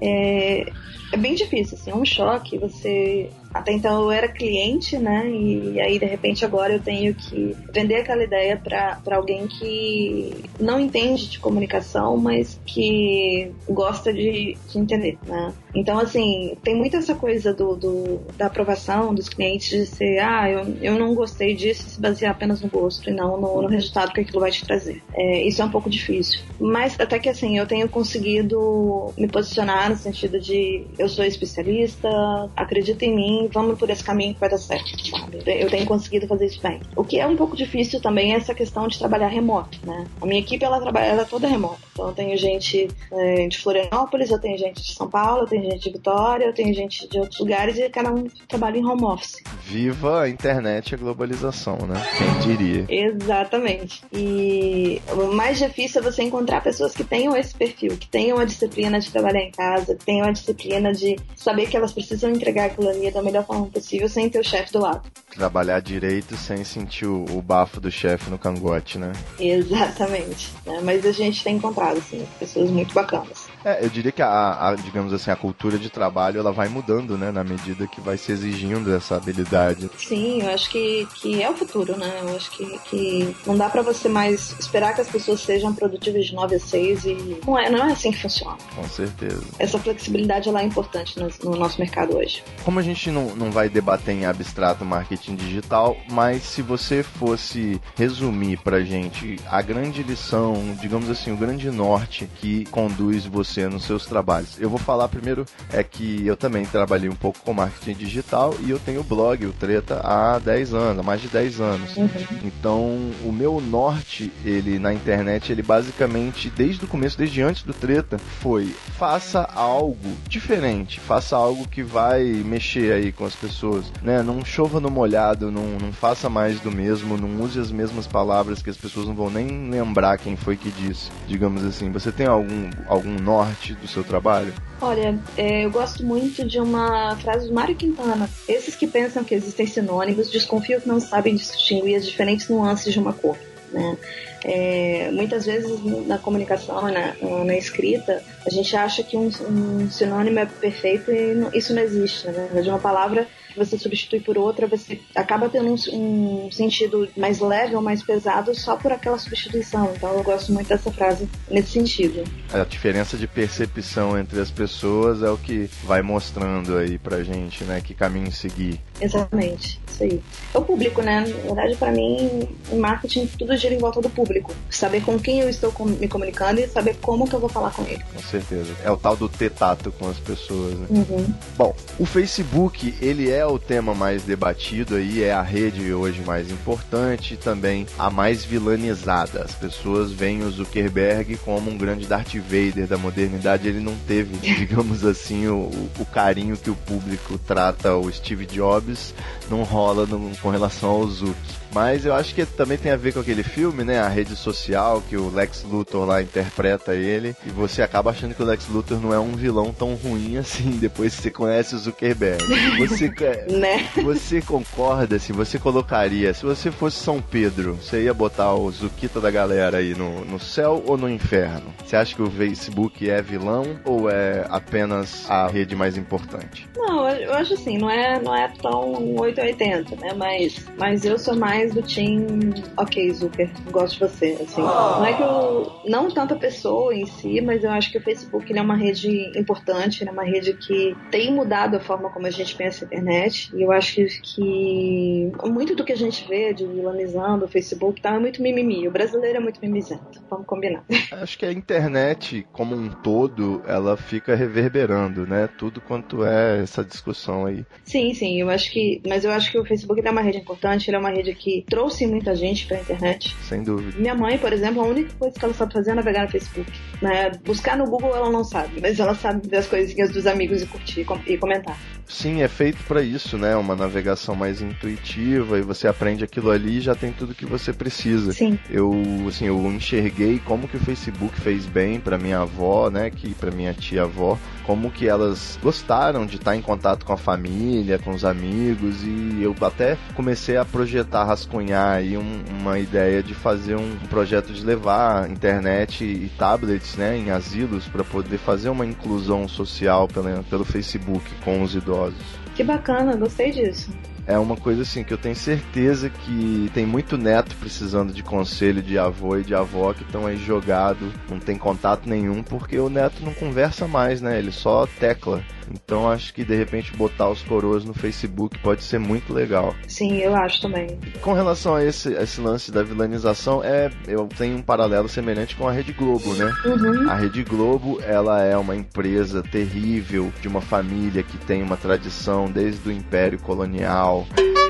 [0.00, 0.66] É,
[1.12, 5.28] é bem difícil, assim, é um choque você até então eu era cliente, né?
[5.28, 10.80] E aí de repente agora eu tenho que vender aquela ideia para alguém que não
[10.80, 15.52] entende de comunicação, mas que gosta de, de entender, né?
[15.76, 20.50] Então, assim, tem muito essa coisa do, do, da aprovação dos clientes de ser, ah,
[20.50, 24.10] eu, eu não gostei disso, se basear apenas no gosto e não no, no resultado
[24.12, 25.02] que aquilo vai te trazer.
[25.14, 26.40] É, isso é um pouco difícil.
[26.58, 32.08] Mas até que assim, eu tenho conseguido me posicionar no sentido de eu sou especialista,
[32.56, 35.42] acredita em mim, vamos por esse caminho que vai dar certo, sabe?
[35.46, 36.80] Eu tenho conseguido fazer isso bem.
[36.94, 40.06] O que é um pouco difícil também é essa questão de trabalhar remoto, né?
[40.20, 41.78] A minha equipe, ela trabalha, ela é toda remota.
[41.92, 45.64] Então eu tenho gente é, de Florianópolis, eu tenho gente de São Paulo, eu tenho
[45.64, 49.04] gente de Vitória, eu tenho gente de outros lugares e cada um trabalha em home
[49.04, 49.42] office.
[49.64, 52.00] Viva a internet e a globalização, né?
[52.18, 52.84] Quem diria?
[52.88, 54.02] Exatamente.
[54.12, 58.44] E o mais difícil é você encontrar pessoas que tenham esse perfil, que tenham a
[58.44, 62.66] disciplina de trabalhar em casa, que tenham a disciplina de saber que elas precisam entregar
[62.66, 65.02] aquilo ali da melhor forma possível sem ter o chefe do lado.
[65.30, 69.12] Trabalhar direito sem sentir o, o bafo do chefe no cangote, né?
[69.38, 70.52] Exatamente.
[70.64, 70.80] Né?
[70.82, 73.45] Mas a gente tem encontrado, assim, pessoas muito bacanas.
[73.66, 77.18] É, eu diria que a, a, digamos assim, a cultura de trabalho ela vai mudando,
[77.18, 79.90] né, na medida que vai se exigindo essa habilidade.
[79.98, 82.20] Sim, eu acho que, que é o futuro, né?
[82.22, 86.26] Eu acho que, que não dá para você mais esperar que as pessoas sejam produtivas
[86.26, 88.56] de 9 a 6 e não é, não é assim que funciona.
[88.76, 89.42] Com certeza.
[89.58, 92.44] Essa flexibilidade ela é importante no, no nosso mercado hoje.
[92.64, 97.80] Como a gente não, não vai debater em abstrato marketing digital, mas se você fosse
[97.96, 103.68] resumir pra gente a grande lição, digamos assim, o grande norte que conduz você você
[103.68, 104.60] nos seus trabalhos.
[104.60, 108.70] Eu vou falar primeiro é que eu também trabalhei um pouco com marketing digital e
[108.70, 111.96] eu tenho o blog, o Treta, há 10 anos, há mais de 10 anos.
[111.96, 112.08] Uhum.
[112.44, 117.72] Então, o meu norte, ele na internet, ele basicamente, desde o começo, desde antes do
[117.72, 124.22] Treta, foi faça algo diferente, faça algo que vai mexer aí com as pessoas, né?
[124.22, 128.62] Não chova no molhado, não, não faça mais do mesmo, não use as mesmas palavras
[128.62, 131.90] que as pessoas não vão nem lembrar quem foi que disse, digamos assim.
[131.90, 133.45] Você tem algum, algum norte
[133.80, 134.52] do seu trabalho?
[134.80, 138.28] Olha, é, eu gosto muito de uma frase do Mário Quintana.
[138.48, 142.98] Esses que pensam que existem sinônimos desconfiam que não sabem distinguir as diferentes nuances de
[142.98, 143.36] uma cor.
[143.72, 143.96] Né?
[144.44, 150.38] É, muitas vezes na comunicação, na, na, escrita, a gente acha que um, um sinônimo
[150.38, 152.28] é perfeito e não, isso não existe.
[152.28, 152.62] Né?
[152.62, 157.74] De uma palavra você substitui por outra, você acaba tendo um, um, sentido mais leve
[157.74, 159.92] ou mais pesado só por aquela substituição.
[159.96, 162.24] Então eu gosto muito dessa frase nesse sentido.
[162.52, 167.64] A diferença de percepção entre as pessoas é o que vai mostrando aí pra gente,
[167.64, 168.80] né, que caminho seguir.
[169.00, 170.22] Exatamente, isso aí.
[170.54, 171.20] É o público, né?
[171.20, 174.54] Na verdade, para mim, em marketing, tudo gira em volta do público.
[174.70, 177.82] Saber com quem eu estou me comunicando e saber como que eu vou falar com
[177.82, 178.02] ele.
[178.14, 178.74] Com certeza.
[178.84, 180.86] É o tal do ter tato com as pessoas, né?
[180.90, 181.34] Uhum.
[181.56, 186.50] Bom, o Facebook, ele é o tema mais debatido aí, é a rede hoje mais
[186.50, 189.42] importante e também a mais vilanizada.
[189.42, 193.68] As pessoas veem o Zuckerberg como um grande Darth Vader da modernidade.
[193.68, 199.14] Ele não teve, digamos assim, o, o carinho que o público trata o Steve Jobs,
[199.50, 201.36] não rola no, com relação ao Zuck.
[201.72, 204.00] Mas eu acho que também tem a ver com aquele filme, né?
[204.00, 207.34] A rede social, que o Lex Luthor lá interpreta ele.
[207.44, 210.70] E você acaba achando que o Lex Luthor não é um vilão tão ruim assim,
[210.80, 212.42] depois que você conhece o Zuckerberg.
[212.78, 213.08] Você,
[213.50, 213.88] né?
[214.02, 219.20] você concorda, assim, você colocaria, se você fosse São Pedro, você ia botar o Zuquita
[219.20, 221.74] da galera aí no, no céu ou no inferno?
[221.84, 226.68] Você acha que o Facebook é vilão ou é apenas a rede mais importante?
[226.76, 230.12] Não, eu acho assim, não é, não é tão 880, né?
[230.14, 234.38] Mas, mas eu sou mais mais do Team Ok, Zucker, gosto de você.
[234.42, 234.60] Assim.
[234.60, 235.72] Não é que eu.
[235.86, 240.06] Não tanta pessoa em si, mas eu acho que o Facebook é uma rede importante,
[240.06, 243.50] é uma rede que tem mudado a forma como a gente pensa a internet.
[243.54, 248.02] E eu acho que, que muito do que a gente vê de vilanizando o Facebook
[248.02, 248.86] tá muito mimimi.
[248.86, 250.22] O brasileiro é muito mimizento.
[250.28, 250.84] Vamos combinar.
[251.12, 255.48] Acho que a internet, como um todo, ela fica reverberando, né?
[255.56, 257.64] Tudo quanto é essa discussão aí.
[257.84, 258.40] Sim, sim.
[258.40, 259.00] Eu acho que.
[259.06, 261.45] Mas eu acho que o Facebook é uma rede importante, ele é uma rede que
[261.46, 263.36] que trouxe muita gente pra internet.
[263.44, 263.96] Sem dúvida.
[263.96, 266.72] Minha mãe, por exemplo, a única coisa que ela sabe fazer é navegar no Facebook.
[267.00, 267.30] Né?
[267.44, 270.66] Buscar no Google ela não sabe, mas ela sabe ver as coisinhas dos amigos e
[270.66, 271.78] curtir e comentar.
[272.08, 273.56] Sim, é feito para isso, né?
[273.56, 277.72] Uma navegação mais intuitiva e você aprende aquilo ali e já tem tudo que você
[277.72, 278.32] precisa.
[278.32, 278.58] Sim.
[278.70, 278.92] Eu,
[279.28, 283.10] assim, eu enxerguei como que o Facebook fez bem para minha avó, né?
[283.10, 287.16] Que para minha tia avó, como que elas gostaram de estar em contato com a
[287.16, 293.22] família, com os amigos e eu até comecei a projetar rascunhar aí um, uma ideia
[293.22, 298.70] de fazer um projeto de levar internet e tablets né, em asilos para poder fazer
[298.70, 302.18] uma inclusão social pelo, pelo Facebook com os idosos.
[302.54, 303.90] Que bacana, gostei disso
[304.26, 308.82] é uma coisa assim que eu tenho certeza que tem muito neto precisando de conselho
[308.82, 312.88] de avô e de avó que estão aí jogado, não tem contato nenhum porque o
[312.88, 314.36] neto não conversa mais, né?
[314.38, 315.44] Ele só tecla.
[315.72, 319.74] Então acho que de repente botar os coroas no Facebook pode ser muito legal.
[319.86, 320.98] Sim, eu acho também.
[321.20, 325.68] Com relação a esse, esse lance da vilanização, é, eu tenho um paralelo semelhante com
[325.68, 326.52] a Rede Globo, né?
[326.64, 327.10] Uhum.
[327.10, 332.50] A Rede Globo, ela é uma empresa terrível de uma família que tem uma tradição
[332.50, 334.26] desde o Império Colonial.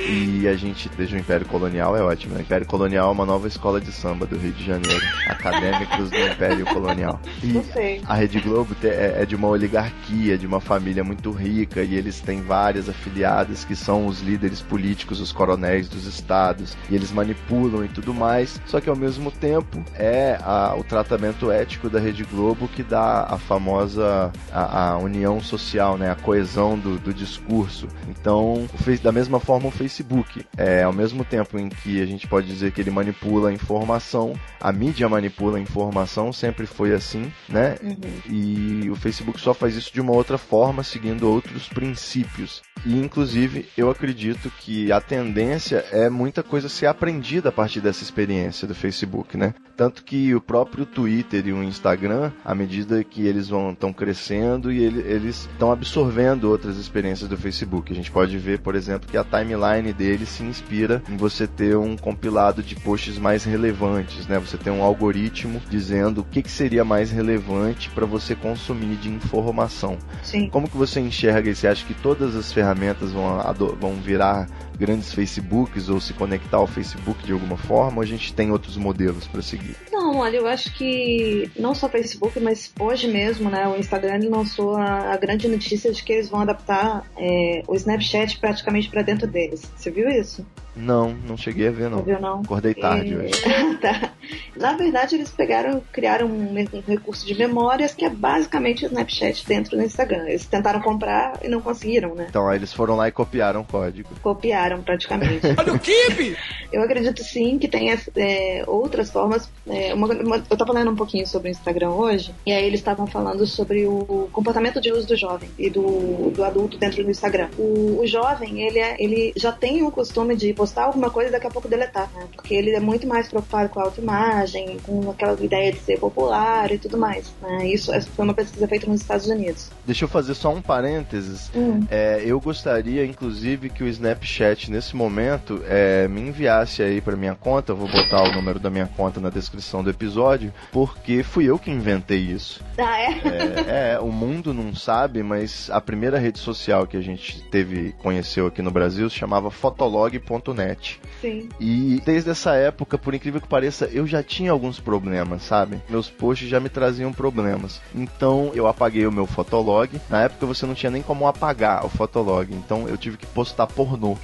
[0.09, 2.35] E a gente, desde o Império Colonial, é ótimo.
[2.35, 2.41] Né?
[2.41, 5.05] O Império Colonial é uma nova escola de samba do Rio de Janeiro.
[5.27, 7.21] Acadêmicos do Império Colonial.
[7.43, 7.61] E
[8.07, 12.21] a Rede Globo é, é de uma oligarquia, de uma família muito rica, e eles
[12.21, 17.85] têm várias afiliadas que são os líderes políticos, os coronéis dos estados, e eles manipulam
[17.85, 18.61] e tudo mais.
[18.67, 23.25] Só que ao mesmo tempo é a, o tratamento ético da Rede Globo que dá
[23.25, 26.11] a famosa a, a união social, né?
[26.11, 27.89] a coesão do, do discurso.
[28.09, 28.69] Então,
[29.03, 30.45] da mesma forma, o Facebook Facebook.
[30.57, 34.35] É, ao mesmo tempo em que a gente pode dizer que ele manipula a informação,
[34.61, 37.77] a mídia manipula a informação, sempre foi assim, né?
[37.83, 37.97] Uhum.
[38.29, 42.63] E o Facebook só faz isso de uma outra forma forma, seguindo outros princípios.
[42.85, 48.03] E inclusive eu acredito que a tendência é muita coisa ser aprendida a partir dessa
[48.03, 49.55] experiência do Facebook, né?
[49.77, 54.73] Tanto que o próprio Twitter e o Instagram, à medida que eles vão estão crescendo
[54.73, 57.93] e ele, eles estão absorvendo outras experiências do Facebook.
[57.93, 61.77] A gente pode ver, por exemplo, que a timeline dele se inspira em você ter
[61.77, 64.39] um compilado de posts mais relevantes, né?
[64.39, 69.11] Você tem um algoritmo dizendo o que, que seria mais relevante para você consumir de
[69.11, 69.99] informação.
[70.23, 70.49] Sim.
[70.49, 71.63] Como que você enxerga isso?
[71.63, 73.39] Você acha que todas as ferramentas vão,
[73.81, 77.97] vão virar grandes Facebooks ou se conectar ao Facebook de alguma forma?
[77.99, 79.77] Ou a gente tem outros modelos para seguir?
[79.91, 84.77] Não, olha, eu acho que não só Facebook, mas hoje mesmo, né, o Instagram lançou
[84.77, 89.27] a, a grande notícia de que eles vão adaptar é, o Snapchat praticamente para dentro
[89.27, 89.63] deles.
[89.77, 90.47] Você viu isso?
[90.77, 92.03] Não, não cheguei a ver, não.
[92.03, 92.41] Viu, não?
[92.41, 93.33] Acordei tarde E- hoje.
[93.81, 94.13] tá.
[94.57, 99.47] Na verdade, eles pegaram, criaram um, um recurso de memórias que é basicamente o Snapchat
[99.47, 100.25] dentro do Instagram.
[100.29, 102.27] Eles tentaram comprar e não conseguiram, né?
[102.29, 104.11] Então, aí eles foram lá e copiaram o código.
[104.23, 105.47] Copiaram praticamente.
[105.57, 106.37] Olha o Kibe!
[106.73, 109.49] Eu acredito sim que tem é, outras formas.
[109.67, 112.81] É, uma- uma- eu tava lendo um pouquinho sobre o Instagram hoje, e aí eles
[112.81, 117.11] estavam falando sobre o comportamento de uso do jovem e do, do adulto dentro do
[117.11, 117.49] Instagram.
[117.59, 121.33] O, o jovem, ele, é, ele já tem o costume de postar alguma coisa e
[121.33, 122.27] daqui a pouco deletar, né?
[122.35, 126.71] Porque ele é muito mais preocupado com a autoimagem, com aquela ideia de ser popular
[126.73, 127.33] e tudo mais.
[127.43, 127.69] Né?
[127.69, 129.71] Isso essa foi uma pesquisa feita nos Estados Unidos.
[129.85, 131.51] Deixa eu fazer só um parênteses.
[131.55, 131.81] Hum.
[131.91, 137.35] É, eu gostaria, inclusive, que o Snapchat, nesse momento, é, me enviasse aí para minha
[137.35, 137.73] conta.
[137.73, 141.59] Eu vou botar o número da minha conta na descrição do episódio, porque fui eu
[141.59, 142.65] que inventei isso.
[142.79, 143.11] Ah, é?
[143.11, 147.93] É, é, o mundo não sabe, mas a primeira rede social que a gente teve,
[148.03, 151.01] conheceu aqui no Brasil, se chamava fotolog.net.
[151.21, 151.49] Sim.
[151.61, 155.81] E desde essa época, por incrível que pareça, eu já tinha alguns problemas, sabe?
[155.89, 157.81] Meus posts já me traziam problemas.
[157.95, 160.01] Então eu apaguei o meu fotolog.
[160.09, 163.67] Na época você não tinha nem como apagar o fotolog, então eu tive que postar
[163.67, 164.17] pornô.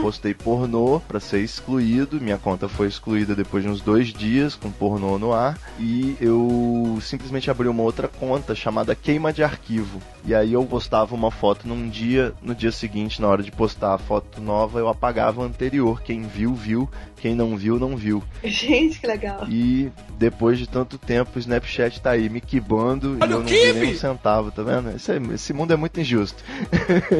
[0.00, 2.20] Postei pornô pra ser excluído.
[2.20, 5.58] Minha conta foi excluída depois de uns dois dias com pornô no ar.
[5.78, 10.00] E eu simplesmente abri uma outra conta chamada Queima de Arquivo.
[10.24, 13.94] E aí eu postava uma foto num dia, no dia seguinte, na hora de postar
[13.94, 16.02] a foto nova, eu apagava a anterior.
[16.02, 16.88] Quem viu, viu.
[17.16, 18.22] Quem não viu, não viu.
[18.44, 19.46] Gente, que legal.
[19.48, 23.40] E depois de tanto tempo, o Snapchat tá aí me quibando Olha e eu o
[23.40, 24.90] não vi nem um centavo, tá vendo?
[24.94, 26.42] Esse, esse mundo é muito injusto.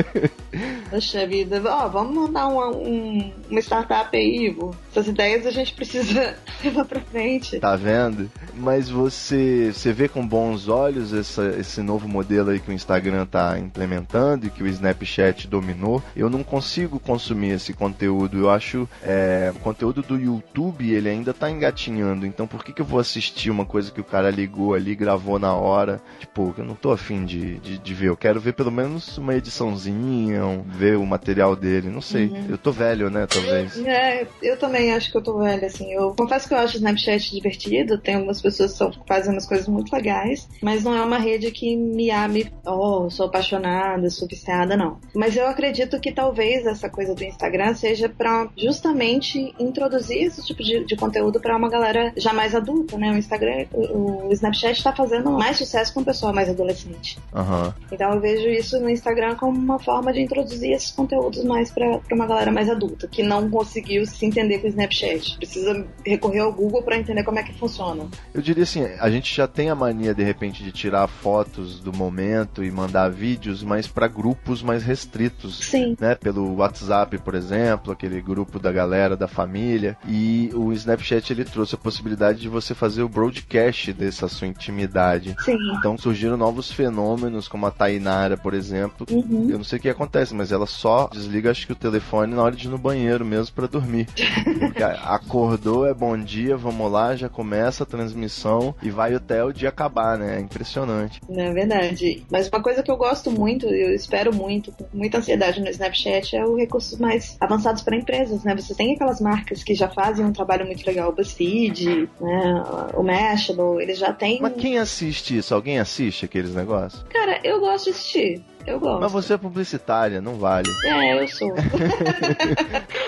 [0.90, 4.74] Poxa vida, ó, vamos montar uma, um- uma startup aí, Ivo.
[4.90, 7.58] Essas ideias a gente precisa levar pra frente.
[7.58, 8.30] Tá vendo?
[8.54, 13.26] Mas você, você vê com bons olhos essa- esse novo modelo aí que o Instagram
[13.26, 16.02] tá implementando e que o Snapchat dominou.
[16.16, 18.38] Eu não consigo consumir esse conteúdo.
[18.38, 22.26] Eu acho é, o conteúdo do YouTube ele ainda tá engatinhando.
[22.26, 25.38] Então por que, que eu vou assistir uma coisa que o cara ligou ali, gravou
[25.38, 26.00] na hora?
[26.20, 28.08] Tipo, eu não tô afim de, de, de ver.
[28.08, 31.88] Eu quero ver pelo menos uma ediçãozinha, um- ver o material dele.
[31.90, 32.26] Não sei.
[32.48, 33.26] Eu tô velho, né?
[33.26, 33.76] Talvez.
[33.84, 35.92] É, eu também acho que eu tô velha, assim.
[35.92, 37.98] Eu confesso que eu acho o Snapchat divertido.
[37.98, 41.76] Tem algumas pessoas que fazem umas coisas muito legais, mas não é uma rede que
[41.76, 42.52] me ame.
[42.66, 44.98] Oh, sou apaixonada, sou viciada, não.
[45.14, 50.62] Mas eu acredito que talvez essa coisa do Instagram seja pra justamente introduzir esse tipo
[50.62, 53.12] de, de conteúdo pra uma galera já mais adulta, né?
[53.12, 57.18] O Instagram, o, o Snapchat tá fazendo mais sucesso com o pessoal mais adolescente.
[57.34, 57.74] Aham.
[57.90, 62.00] Então eu vejo isso no Instagram como uma forma de introduzir esses conteúdos mais pra
[62.12, 65.36] uma galera mais adulta, que não conseguiu se entender com o Snapchat.
[65.36, 68.06] Precisa recorrer ao Google pra entender como é que funciona.
[68.34, 71.92] Eu diria assim, a gente já tem a mania de repente de tirar fotos do
[71.92, 75.58] momento e mandar vídeos, mas para grupos mais restritos.
[75.58, 75.96] Sim.
[76.00, 79.96] Né, pelo WhatsApp, por exemplo, aquele grupo da galera, da família.
[80.06, 85.34] E o Snapchat ele trouxe a possibilidade de você fazer o broadcast dessa sua intimidade.
[85.44, 85.56] Sim.
[85.78, 89.06] Então surgiram novos fenômenos, como a Tainara, por exemplo.
[89.10, 89.48] Uhum.
[89.50, 92.42] Eu não sei o que acontece, mas ela só desliga, acho que o telefone na
[92.42, 94.06] hora de ir no banheiro mesmo para dormir.
[94.58, 99.52] Porque acordou, é bom dia, vamos lá, já começa a transmissão e vai até o
[99.52, 100.36] dia acabar, né?
[100.36, 101.20] É impressionante.
[101.28, 102.24] É verdade.
[102.30, 106.36] Mas uma coisa que eu gosto muito, eu espero muito, com muita ansiedade no Snapchat,
[106.36, 108.54] é o recursos mais avançados para empresas, né?
[108.54, 112.64] Você tem aquelas marcas que já fazem um trabalho muito legal, o BuzzFeed, né?
[112.94, 114.40] o Mashable, eles já têm...
[114.40, 115.54] Mas quem assiste isso?
[115.54, 117.02] Alguém assiste aqueles negócios?
[117.10, 118.44] Cara, eu gosto de assistir.
[118.66, 119.00] Eu gosto.
[119.00, 120.68] Mas você é publicitária, não vale.
[120.84, 121.54] É, eu sou.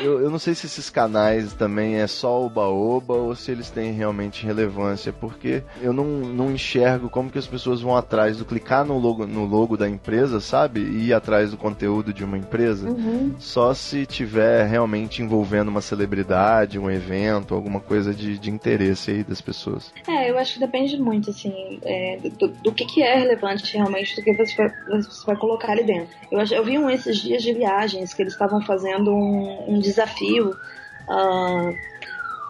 [0.00, 3.92] Eu, eu não sei se esses canais também é só oba-oba ou se eles têm
[3.92, 8.84] realmente relevância, porque eu não, não enxergo como que as pessoas vão atrás do clicar
[8.84, 10.80] no logo, no logo da empresa, sabe?
[10.80, 12.88] E ir atrás do conteúdo de uma empresa.
[12.88, 13.34] Uhum.
[13.38, 19.24] Só se tiver realmente envolvendo uma celebridade, um evento, alguma coisa de, de interesse aí
[19.24, 19.92] das pessoas.
[20.06, 24.14] É, eu acho que depende muito, assim, é, do, do que, que é relevante realmente,
[24.14, 26.14] do que você vai, você vai colocar ali dentro.
[26.30, 30.50] Eu, eu vi um esses dias de viagens que eles estavam fazendo um, um desafio.
[31.08, 31.74] Uh,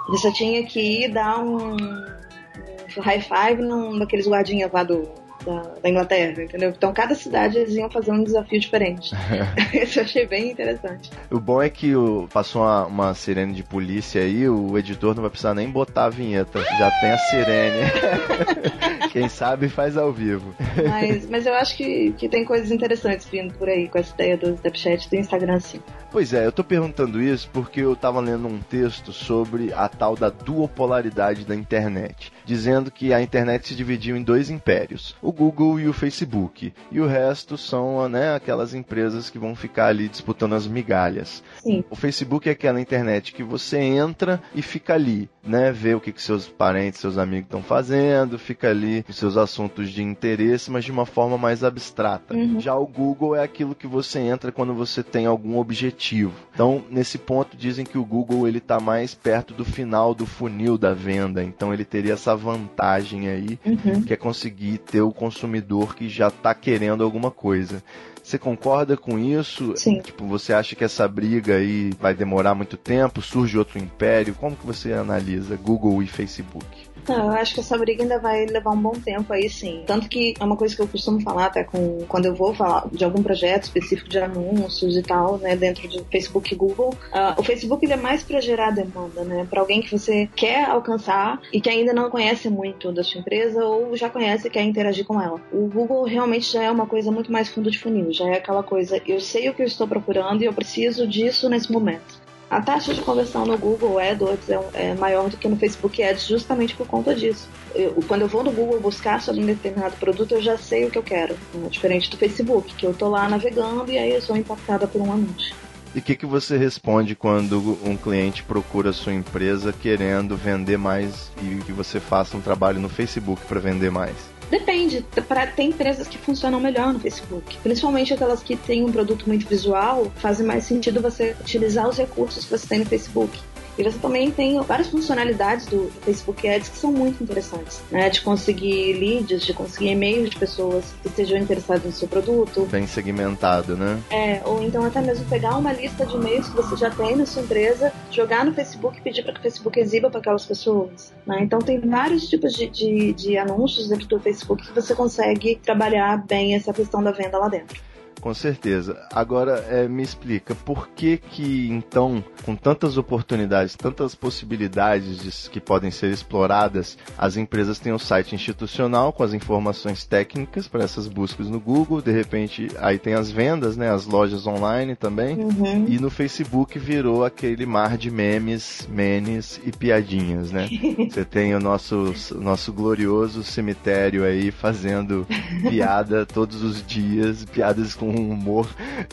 [0.08, 5.08] você tinha que ir dar um, um high five num daqueles guardinhas lá do,
[5.48, 6.70] da, da, Inglaterra, entendeu?
[6.76, 9.14] Então cada cidade eles iam fazer um desafio diferente.
[9.72, 11.10] Isso eu achei bem interessante.
[11.30, 15.22] O bom é que o, passou uma, uma, sirene de polícia aí, o editor não
[15.22, 19.08] vai precisar nem botar a vinheta, já tem a sirene.
[19.12, 20.54] Quem sabe faz ao vivo.
[20.88, 24.36] Mas, mas eu acho que, que tem coisas interessantes vindo por aí com essa ideia
[24.36, 25.80] do Snapchat e do Instagram, sim.
[26.10, 30.16] Pois é, eu tô perguntando isso porque eu tava lendo um texto sobre a tal
[30.16, 35.78] da duopolaridade da internet, dizendo que a internet se dividiu em dois impérios, o Google
[35.78, 40.54] e o Facebook, e o resto são né, aquelas empresas que vão ficar ali disputando
[40.54, 41.42] as migalhas.
[41.62, 41.84] Sim.
[41.88, 46.12] O Facebook é aquela internet que você entra e fica ali, né, vê o que,
[46.12, 50.84] que seus parentes, seus amigos estão fazendo, fica ali com seus assuntos de interesse, mas
[50.84, 52.34] de uma forma mais abstrata.
[52.34, 52.58] Uhum.
[52.60, 57.18] Já o Google é aquilo que você entra quando você tem algum objetivo então, nesse
[57.18, 61.40] ponto, dizem que o Google ele está mais perto do final do funil da venda.
[61.40, 64.02] Então, ele teria essa vantagem aí, uhum.
[64.02, 67.82] que é conseguir ter o consumidor que já está querendo alguma coisa.
[68.22, 69.74] Você concorda com isso?
[69.76, 70.00] Sim.
[70.00, 73.22] Tipo, você acha que essa briga aí vai demorar muito tempo?
[73.22, 74.34] Surge outro império?
[74.34, 76.87] Como que você analisa Google e Facebook?
[77.08, 79.82] Não, eu acho que essa briga ainda vai levar um bom tempo aí, sim.
[79.86, 82.86] Tanto que é uma coisa que eu costumo falar até com quando eu vou falar
[82.92, 86.94] de algum projeto específico de anúncios e tal, né, dentro de Facebook e Google.
[87.12, 90.64] Uh, o Facebook ele é mais para gerar demanda, né, para alguém que você quer
[90.64, 94.62] alcançar e que ainda não conhece muito da sua empresa ou já conhece e quer
[94.62, 95.40] interagir com ela.
[95.52, 98.62] O Google realmente já é uma coisa muito mais fundo de funil, já é aquela
[98.62, 102.27] coisa, eu sei o que eu estou procurando e eu preciso disso nesse momento.
[102.50, 106.26] A taxa de conversão no Google AdWords é, é maior do que no Facebook Ads
[106.26, 107.46] justamente por conta disso.
[107.74, 110.90] Eu, quando eu vou no Google buscar sobre um determinado produto, eu já sei o
[110.90, 111.36] que eu quero.
[111.54, 115.02] É diferente do Facebook, que eu tô lá navegando e aí eu sou impactada por
[115.02, 115.54] um anúncio.
[115.94, 120.78] E o que, que você responde quando um cliente procura a sua empresa querendo vender
[120.78, 124.37] mais e que você faça um trabalho no Facebook para vender mais?
[124.50, 125.04] Depende.
[125.26, 127.56] Pra, tem empresas que funcionam melhor no Facebook.
[127.58, 132.44] Principalmente aquelas que têm um produto muito visual, fazem mais sentido você utilizar os recursos
[132.44, 133.38] que você tem no Facebook.
[133.78, 138.10] E você também tem várias funcionalidades do, Facebook Ads que são muito interessantes, né?
[138.10, 142.66] De conseguir leads, de conseguir e-mails de pessoas que estejam interessadas no seu produto.
[142.66, 144.00] Bem segmentado, né?
[144.10, 147.26] É, ou então até mesmo pegar uma lista de e-mails que você já tem na
[147.26, 151.12] sua empresa, jogar no Facebook e pedir para que o Facebook exiba para aquelas pessoas.
[151.26, 151.40] Né?
[151.42, 156.24] Então tem vários tipos de, de, de anúncios dentro do Facebook que você consegue trabalhar
[156.26, 157.80] bem essa questão da venda lá dentro.
[158.20, 158.98] Com certeza.
[159.12, 165.60] Agora, é, me explica, por que que, então, com tantas oportunidades, tantas possibilidades de, que
[165.60, 171.06] podem ser exploradas, as empresas têm um site institucional com as informações técnicas para essas
[171.06, 175.86] buscas no Google, de repente, aí tem as vendas, né, as lojas online também, uhum.
[175.88, 180.68] e no Facebook virou aquele mar de memes, menes e piadinhas, né?
[181.10, 185.26] Você tem o nosso, nosso glorioso cemitério aí fazendo
[185.68, 188.68] piada todos os dias, piadas com um humor,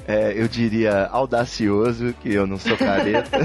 [0.08, 3.38] é, eu diria, audacioso, que eu não sou careta.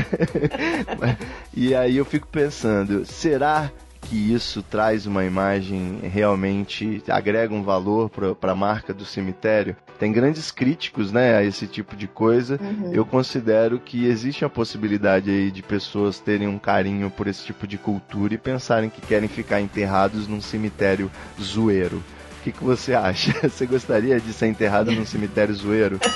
[1.55, 3.71] e aí eu fico pensando, será
[4.03, 9.77] que isso traz uma imagem realmente agrega um valor para a marca do cemitério.
[9.99, 12.59] Tem grandes críticos, né, a esse tipo de coisa.
[12.61, 12.93] Uhum.
[12.93, 17.67] Eu considero que existe a possibilidade aí de pessoas terem um carinho por esse tipo
[17.67, 22.03] de cultura e pensarem que querem ficar enterrados num cemitério zoeiro.
[22.41, 23.34] O que, que você acha?
[23.47, 26.01] Você gostaria de ser enterrado num cemitério zoeiro?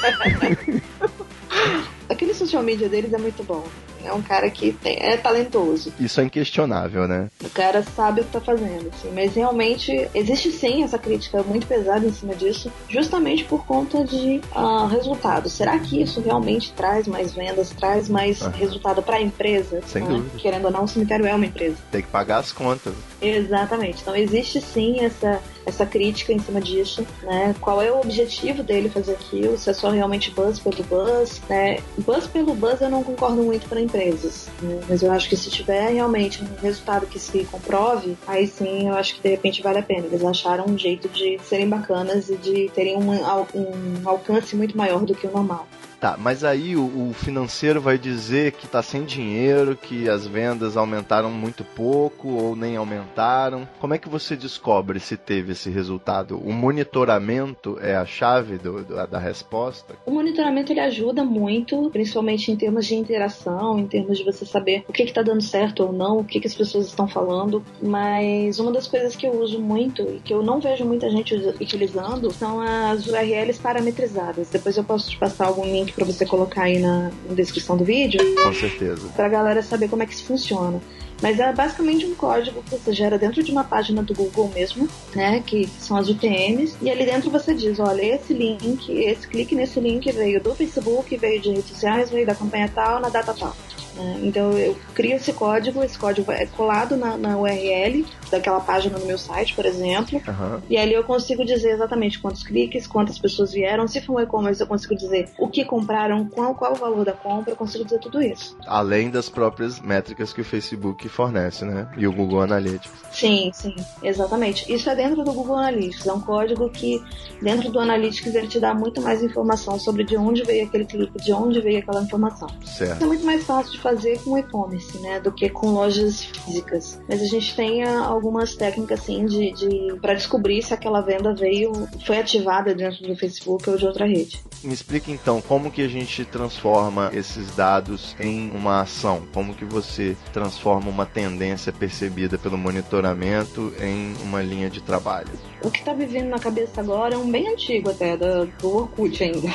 [2.08, 3.68] Aquele social media deles é muito bom.
[4.04, 5.92] É um cara que tem, é talentoso.
[5.98, 7.28] Isso é inquestionável, né?
[7.42, 9.10] O cara sabe o que tá fazendo, assim.
[9.12, 14.40] Mas realmente existe sim essa crítica muito pesada em cima disso, justamente por conta de
[14.54, 15.52] uh, resultados.
[15.52, 18.50] Será que isso realmente traz mais vendas, traz mais ah.
[18.50, 19.80] resultado para a empresa?
[19.86, 20.08] Sem né?
[20.08, 20.38] dúvida.
[20.38, 21.76] Querendo ou não, o cemitério é uma empresa.
[21.90, 22.94] Tem que pagar as contas.
[23.20, 24.02] Exatamente.
[24.02, 27.54] Então existe sim essa, essa crítica em cima disso, né?
[27.60, 29.56] Qual é o objetivo dele fazer aquilo?
[29.56, 31.78] Se é só realmente buzz pelo buzz, né?
[31.98, 34.80] Buzz pelo buzz eu não concordo muito para empresas, né?
[34.88, 38.94] mas eu acho que se tiver realmente um resultado que se comprove, aí sim eu
[38.94, 40.06] acho que de repente vale a pena.
[40.06, 45.04] Eles acharam um jeito de serem bacanas e de terem um, um alcance muito maior
[45.04, 45.68] do que o normal.
[46.04, 50.76] Tá, mas aí o, o financeiro vai dizer que tá sem dinheiro, que as vendas
[50.76, 53.66] aumentaram muito pouco ou nem aumentaram.
[53.80, 56.36] Como é que você descobre se teve esse resultado?
[56.36, 59.94] O monitoramento é a chave do, do, da resposta?
[60.04, 64.84] O monitoramento ele ajuda muito, principalmente em termos de interação, em termos de você saber
[64.86, 67.64] o que está dando certo ou não, o que, que as pessoas estão falando.
[67.80, 71.34] Mas uma das coisas que eu uso muito e que eu não vejo muita gente
[71.34, 74.50] utilizando são as URLs parametrizadas.
[74.50, 77.84] Depois eu posso te passar algum link para você colocar aí na, na, descrição do
[77.84, 78.20] vídeo.
[78.42, 79.08] Com certeza.
[79.14, 80.80] Para a galera saber como é que isso funciona.
[81.22, 84.88] Mas é basicamente um código que você gera dentro de uma página do Google mesmo,
[85.14, 85.42] né?
[85.46, 86.76] Que são as UTMs.
[86.82, 91.16] E ali dentro você diz, olha, esse link, esse clique nesse link veio do Facebook,
[91.16, 93.56] veio de redes sociais, veio da campanha tal, na data tal.
[93.96, 94.20] Né?
[94.22, 99.06] Então eu crio esse código, esse código é colado na, na URL daquela página no
[99.06, 100.60] meu site, por exemplo, uhum.
[100.68, 103.86] e ali eu consigo dizer exatamente quantos cliques, quantas pessoas vieram.
[103.86, 107.12] Se for um e-commerce, eu consigo dizer o que compraram, qual, qual o valor da
[107.12, 108.56] compra, eu consigo dizer tudo isso.
[108.66, 111.88] Além das próprias métricas que o Facebook fornece, né?
[111.96, 112.90] E o Google Analytics.
[113.12, 114.72] Sim, sim, exatamente.
[114.72, 116.06] Isso é dentro do Google Analytics.
[116.06, 117.02] É um código que,
[117.40, 121.22] dentro do Analytics, ele te dá muito mais informação sobre de onde veio aquele clique,
[121.22, 122.48] de onde veio aquela informação.
[122.64, 123.02] Certo.
[123.02, 125.20] É muito mais fácil de fazer com e-commerce, né?
[125.20, 127.00] Do que com lojas físicas.
[127.08, 131.72] Mas a gente tem algumas técnicas, assim, de, de para descobrir se aquela venda veio,
[132.06, 134.42] foi ativada dentro do Facebook ou de outra rede.
[134.62, 139.22] Me explica então como que a gente transforma esses dados em uma ação?
[139.32, 145.28] Como que você transforma uma tendência percebida pelo monitor monitoramento em uma linha de trabalho.
[145.62, 148.76] O que está me vindo na cabeça agora é um bem antigo até, do, do
[148.76, 149.52] Orkut ainda.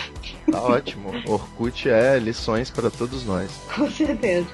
[0.52, 1.12] Tá ótimo.
[1.28, 3.50] Orkut é lições para todos nós.
[3.76, 4.48] Com certeza.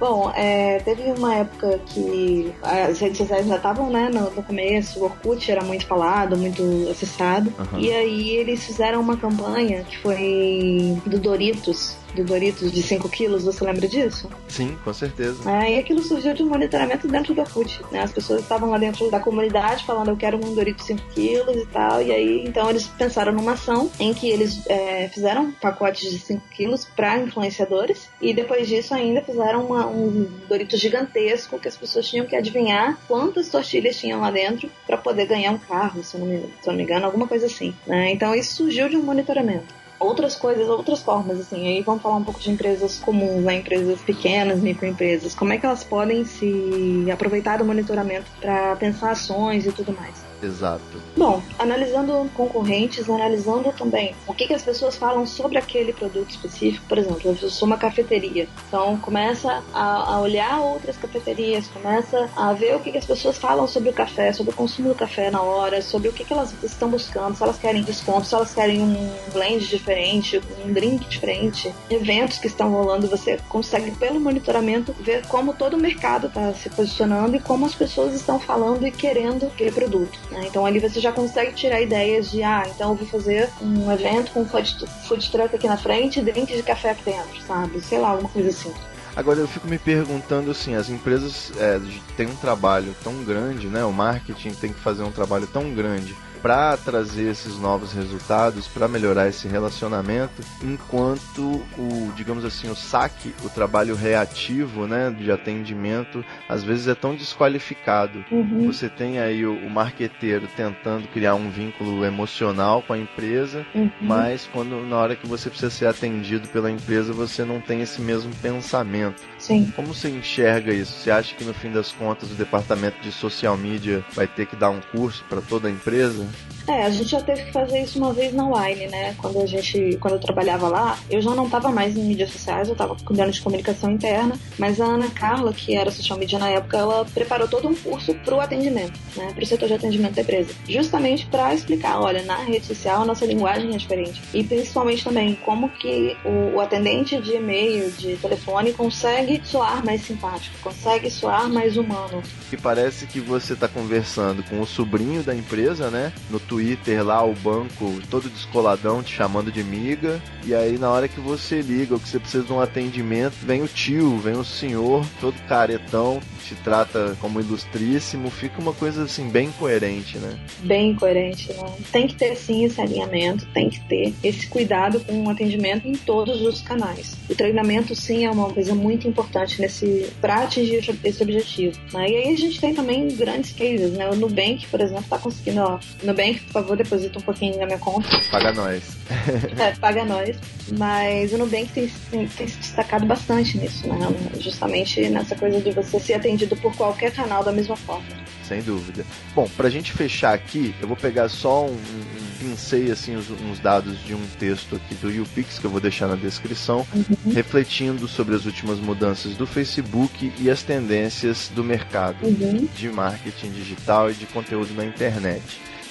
[0.00, 4.98] Bom, é, teve uma época que as redes sociais já estavam né, no, no, começo,
[4.98, 7.52] o Orkut era muito falado, muito acessado.
[7.58, 7.78] Uhum.
[7.78, 13.44] E aí eles fizeram uma campanha que foi do Doritos, do Doritos de 5 quilos,
[13.44, 14.28] você lembra disso?
[14.48, 15.50] Sim, com certeza.
[15.50, 18.02] É, e aquilo surgiu de um monitoramento dentro do Orkut, né?
[18.02, 21.66] As pessoas estavam lá dentro da comunidade falando eu quero um Dorito 5 quilos e
[21.66, 26.18] tal, e aí então eles pensaram numa ação em que eles é, fizeram pacotes de
[26.18, 31.76] 5 quilos para influenciadores e depois disso ainda fizeram uma, um Dorito gigantesco que as
[31.76, 36.16] pessoas tinham que adivinhar quantas tortilhas tinham lá dentro para poder ganhar um carro, se
[36.16, 37.74] eu não me, se eu não me engano, alguma coisa assim.
[37.86, 38.10] Né?
[38.12, 41.68] Então isso surgiu de um monitoramento outras coisas, outras formas, assim.
[41.68, 43.56] Aí vamos falar um pouco de empresas comuns, né?
[43.56, 45.34] Empresas pequenas, microempresas.
[45.34, 50.29] Como é que elas podem se aproveitar do monitoramento para pensar ações e tudo mais.
[50.42, 50.82] Exato.
[51.16, 56.84] Bom, analisando concorrentes, analisando também o que, que as pessoas falam sobre aquele produto específico.
[56.88, 62.52] Por exemplo, eu sou uma cafeteria, então começa a, a olhar outras cafeterias, começa a
[62.52, 65.30] ver o que, que as pessoas falam sobre o café, sobre o consumo do café
[65.30, 68.54] na hora, sobre o que, que elas estão buscando, se elas querem desconto, se elas
[68.54, 73.08] querem um blend diferente, um drink diferente, eventos que estão rolando.
[73.08, 77.74] Você consegue, pelo monitoramento, ver como todo o mercado está se posicionando e como as
[77.74, 80.18] pessoas estão falando e querendo aquele produto.
[80.30, 80.44] Né?
[80.46, 84.32] Então ali você já consegue tirar ideias de, ah, então eu vou fazer um evento
[84.32, 87.80] com food, food truck aqui na frente e drinks de café aqui dentro, sabe?
[87.80, 88.72] Sei lá, alguma coisa assim.
[89.16, 91.80] Agora eu fico me perguntando assim, as empresas é,
[92.16, 93.84] têm um trabalho tão grande, né?
[93.84, 98.88] O marketing tem que fazer um trabalho tão grande para trazer esses novos resultados, para
[98.88, 106.24] melhorar esse relacionamento, enquanto o, digamos assim, o saque, o trabalho reativo, né, de atendimento,
[106.48, 108.24] às vezes é tão desqualificado.
[108.30, 108.66] Uhum.
[108.66, 113.90] Você tem aí o, o marqueteiro tentando criar um vínculo emocional com a empresa, uhum.
[114.00, 118.00] mas quando na hora que você precisa ser atendido pela empresa, você não tem esse
[118.00, 119.22] mesmo pensamento.
[119.40, 119.72] Sim.
[119.74, 120.92] Como você enxerga isso?
[120.92, 124.54] Você acha que no fim das contas o departamento de social media vai ter que
[124.54, 126.28] dar um curso para toda a empresa?
[126.66, 129.14] É, a gente já teve que fazer isso uma vez na Line, né?
[129.18, 132.68] Quando a gente, quando eu trabalhava lá, eu já não estava mais em mídias sociais,
[132.68, 136.48] eu estava cuidando de comunicação interna, mas a Ana Carla, que era social media na
[136.48, 139.32] época, ela preparou todo um curso para o atendimento, né?
[139.34, 143.04] Para o setor de atendimento da empresa, justamente para explicar, olha, na rede social a
[143.04, 148.16] nossa linguagem é diferente e principalmente também como que o, o atendente de e-mail, de
[148.16, 152.22] telefone consegue soar mais simpático, consegue soar mais humano.
[152.52, 156.12] E parece que você está conversando com o sobrinho da empresa, né?
[156.28, 160.20] No Twitter lá, o banco todo descoladão te chamando de miga.
[160.44, 163.62] E aí na hora que você liga ou que você precisa de um atendimento, vem
[163.62, 168.30] o tio, vem o senhor, todo caretão, te trata como ilustríssimo.
[168.30, 170.38] Fica uma coisa assim bem coerente, né?
[170.60, 171.72] Bem coerente, né?
[171.92, 175.94] Tem que ter sim esse alinhamento, tem que ter esse cuidado com o atendimento em
[175.94, 177.16] todos os canais.
[177.28, 181.78] O treinamento sim é uma coisa muito importante nesse para atingir esse objetivo.
[181.92, 182.10] Né?
[182.10, 184.08] E aí a gente tem também grandes cases, né?
[184.08, 187.78] O Nubank, por exemplo, está conseguindo, ó, Nubank Por favor, deposita um pouquinho na minha
[187.78, 188.08] conta.
[188.30, 188.98] Paga nós.
[189.60, 190.36] É, paga nós.
[190.78, 193.98] Mas o Nubank tem, tem, tem se destacado bastante nisso, né?
[194.38, 198.04] Justamente nessa coisa de você ser atendido por qualquer canal da mesma forma.
[198.46, 199.04] Sem dúvida.
[199.34, 203.60] Bom, pra gente fechar aqui, eu vou pegar só um, um pincei assim uns, uns,
[203.60, 207.32] dados de um texto aqui do YouPix que eu vou deixar na descrição, uhum.
[207.32, 212.68] refletindo sobre as últimas mudanças do Facebook e as tendências do mercado uhum.
[212.74, 215.42] de marketing digital e de conteúdo na internet.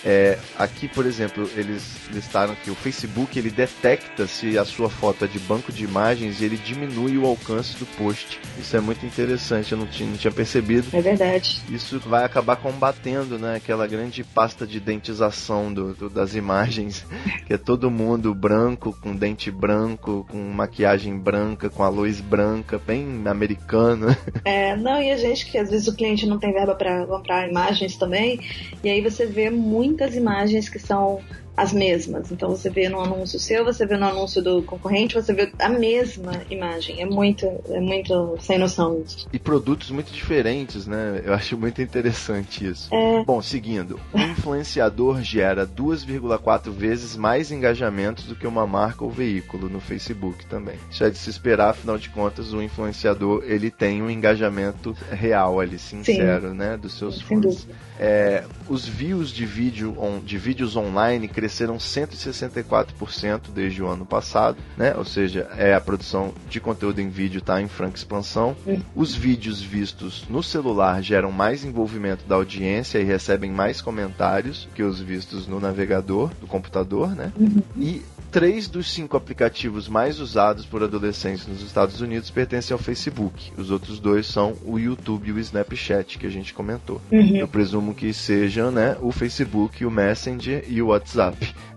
[0.04, 5.26] É, aqui, por exemplo, eles listaram que o Facebook ele detecta se a sua foto
[5.26, 8.40] é de banco de imagens e ele diminui o alcance do post.
[8.58, 10.88] Isso é muito interessante, eu não tinha, não tinha percebido.
[10.94, 11.62] É verdade.
[11.70, 17.06] Isso vai acabar combatendo né, aquela grande pasta de dentização do, do, das imagens,
[17.46, 22.80] que é todo mundo branco, com dente branco, com maquiagem branca, com a luz branca,
[22.80, 24.16] bem americano.
[24.46, 27.48] É, não, e a gente que às vezes o cliente não tem verba para comprar
[27.48, 28.40] imagens também,
[28.84, 31.20] e aí você vê muito muitas imagens que são
[31.56, 32.32] as mesmas.
[32.32, 35.70] Então você vê no anúncio seu, você vê no anúncio do concorrente, você vê a
[35.70, 37.02] mesma imagem.
[37.02, 39.28] É muito, é muito sem noção isso.
[39.32, 41.22] E produtos muito diferentes, né?
[41.24, 42.94] Eu acho muito interessante isso.
[42.94, 43.24] É...
[43.24, 49.70] Bom, seguindo, um influenciador gera 2,4 vezes mais engajamentos do que uma marca ou veículo
[49.70, 50.76] no Facebook também.
[50.90, 55.60] Isso é de se esperar, afinal de contas, o influenciador ele tem um engajamento real
[55.60, 56.56] ali, sincero, Sim.
[56.56, 57.68] né, dos seus fãs.
[58.00, 64.58] É, os views de, vídeo on, de vídeos online cresceram 164% desde o ano passado,
[64.76, 64.94] né?
[64.98, 68.58] Ou seja, é a produção de conteúdo em vídeo está em franca expansão.
[68.94, 74.84] Os vídeos vistos no celular geram mais envolvimento da audiência e recebem mais comentários que
[74.84, 77.32] os vistos no navegador do computador, né?
[77.40, 77.64] Uhum.
[77.78, 83.52] E três dos cinco aplicativos mais usados por adolescentes nos Estados Unidos pertencem ao Facebook.
[83.58, 87.02] Os outros dois são o YouTube e o Snapchat, que a gente comentou.
[87.12, 87.38] Uhum.
[87.38, 91.29] Eu presumo que sejam né, o Facebook, o Messenger e o WhatsApp,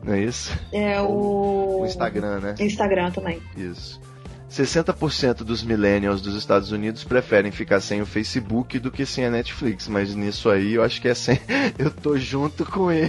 [0.03, 0.59] não é isso?
[0.73, 1.81] É o...
[1.81, 2.55] o Instagram, né?
[2.59, 3.41] Instagram também.
[3.57, 4.01] Isso.
[4.53, 9.31] 60% dos millennials dos Estados Unidos preferem ficar sem o Facebook do que sem a
[9.31, 11.41] Netflix, mas nisso aí eu acho que é sem.
[11.79, 13.09] Eu tô junto com ele.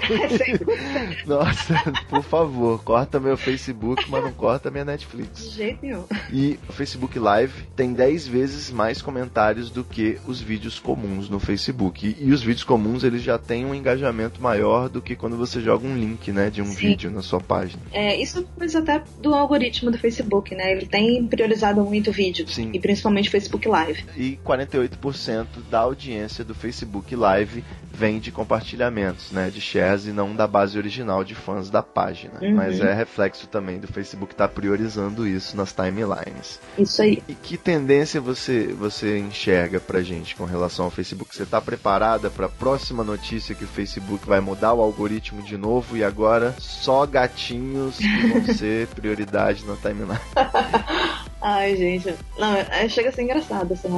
[1.27, 1.75] Nossa,
[2.09, 5.43] por favor, corta meu Facebook, mas não corta minha Netflix.
[5.43, 6.05] De jeito nenhum.
[6.31, 11.39] E o Facebook Live tem 10 vezes mais comentários do que os vídeos comuns no
[11.39, 12.07] Facebook.
[12.07, 15.59] E, e, os vídeos comuns eles já têm um engajamento maior do que quando você
[15.59, 16.75] joga um link, né, de um Sim.
[16.75, 17.81] vídeo na sua página.
[17.91, 20.71] É, isso é coisa até do algoritmo do Facebook, né?
[20.71, 22.47] Ele tem priorizado muito vídeo.
[22.47, 22.69] Sim.
[22.73, 24.05] E principalmente Facebook Live.
[24.15, 29.49] E 48% da audiência do Facebook Live vem de compartilhamentos, né?
[29.49, 32.39] De shares e não da base original de fãs da página.
[32.39, 32.55] Uhum.
[32.55, 36.59] Mas é reflexo também do Facebook estar tá priorizando isso nas timelines.
[36.77, 37.23] Isso aí.
[37.27, 41.35] E que tendência você, você enxerga pra gente com relação ao Facebook?
[41.35, 45.57] Você está preparada para a próxima notícia que o Facebook vai mudar o algoritmo de
[45.57, 50.19] novo e agora só gatinhos que vão ser prioridade na timeline?
[51.41, 52.15] Ai, gente.
[52.37, 53.89] Não, é, chega a ser engraçado essa,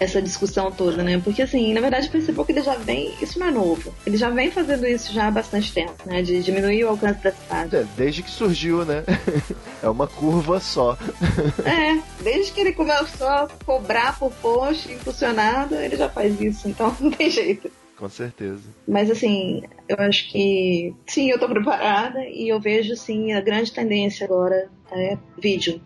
[0.00, 1.20] essa discussão toda, né?
[1.22, 3.14] Porque, assim, na verdade, o Facebook ele já vem.
[3.20, 3.94] Isso não é novo.
[4.04, 6.22] Ele já vem fazendo isso já há bastante tempo, né?
[6.22, 7.76] De diminuir o alcance da cidade.
[7.76, 9.04] É, desde que surgiu, né?
[9.82, 10.98] é uma curva só.
[11.64, 16.68] é, desde que ele começou a cobrar por post impulsionado, ele já faz isso.
[16.68, 17.70] Então não tem jeito.
[18.00, 18.62] Com certeza.
[18.88, 23.70] Mas assim, eu acho que sim, eu tô preparada e eu vejo sim a grande
[23.70, 25.82] tendência agora é vídeo.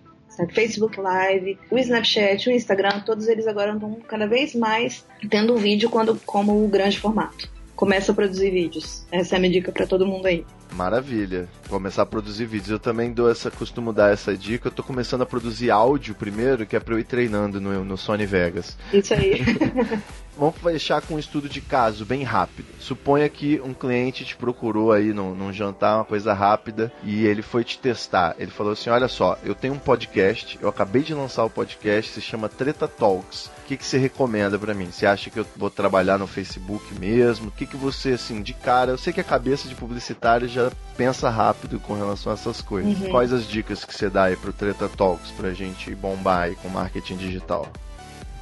[0.52, 5.58] Facebook Live, o Snapchat, o Instagram, todos eles agora estão cada vez mais tendo o
[5.58, 7.53] vídeo quando, como o grande formato.
[7.76, 9.04] Começa a produzir vídeos.
[9.10, 10.44] Essa é a minha dica para todo mundo aí.
[10.72, 11.48] Maravilha.
[11.68, 12.70] Começar a produzir vídeos.
[12.70, 14.68] Eu também dou essa, costumo dar essa dica.
[14.68, 17.96] Eu tô começando a produzir áudio primeiro, que é para eu ir treinando no, no
[17.96, 18.76] Sony Vegas.
[18.92, 19.40] Isso aí.
[20.36, 22.66] Vamos fechar com um estudo de caso bem rápido.
[22.80, 27.40] Suponha que um cliente te procurou aí num, num, jantar, uma coisa rápida, e ele
[27.40, 28.34] foi te testar.
[28.36, 32.10] Ele falou assim: Olha só, eu tenho um podcast, eu acabei de lançar o podcast,
[32.10, 33.48] se chama Treta Talks.
[33.64, 34.90] O que, que você recomenda para mim?
[34.92, 37.48] Você acha que eu vou trabalhar no Facebook mesmo?
[37.48, 38.90] O que, que você, assim, de cara?
[38.90, 43.00] Eu sei que a cabeça de publicitário já pensa rápido com relação a essas coisas.
[43.00, 43.08] Uhum.
[43.08, 46.68] Quais as dicas que você dá aí pro Treta Talks pra gente bombar aí com
[46.68, 47.66] marketing digital?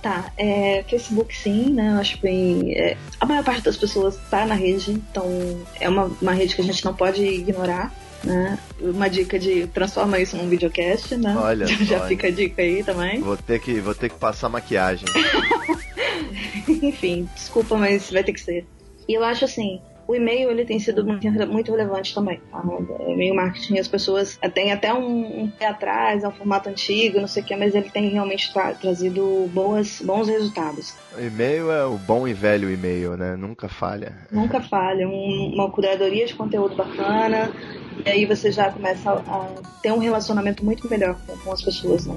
[0.03, 1.93] Tá, é, Facebook sim, né?
[1.95, 2.73] Eu acho bem.
[2.73, 5.25] É, a maior parte das pessoas está na rede, então
[5.79, 7.93] é uma, uma rede que a gente não pode ignorar.
[8.25, 8.59] Né?
[8.81, 11.35] Uma dica de transforma isso num videocast, né?
[11.37, 12.07] Olha, já olha.
[12.09, 13.21] fica a dica aí também.
[13.21, 15.07] Vou ter que, vou ter que passar maquiagem.
[16.69, 18.67] Enfim, desculpa, mas vai ter que ser.
[19.09, 22.41] E eu acho assim, o e-mail ele tem sido muito, muito relevante também.
[22.51, 22.61] Tá?
[22.61, 27.21] O e-mail marketing, as pessoas têm até um, um pé atrás, é um formato antigo,
[27.21, 30.95] não sei o que, mas ele tem realmente tra trazido boas, bons resultados.
[31.17, 33.37] O e-mail é o bom e velho e-mail, né?
[33.37, 34.17] Nunca falha.
[34.31, 35.09] Nunca falha.
[35.09, 37.51] Um, uma curadoria de conteúdo bacana,
[38.05, 39.49] e aí você já começa a, a
[39.83, 42.17] ter um relacionamento muito melhor com, com as pessoas, né?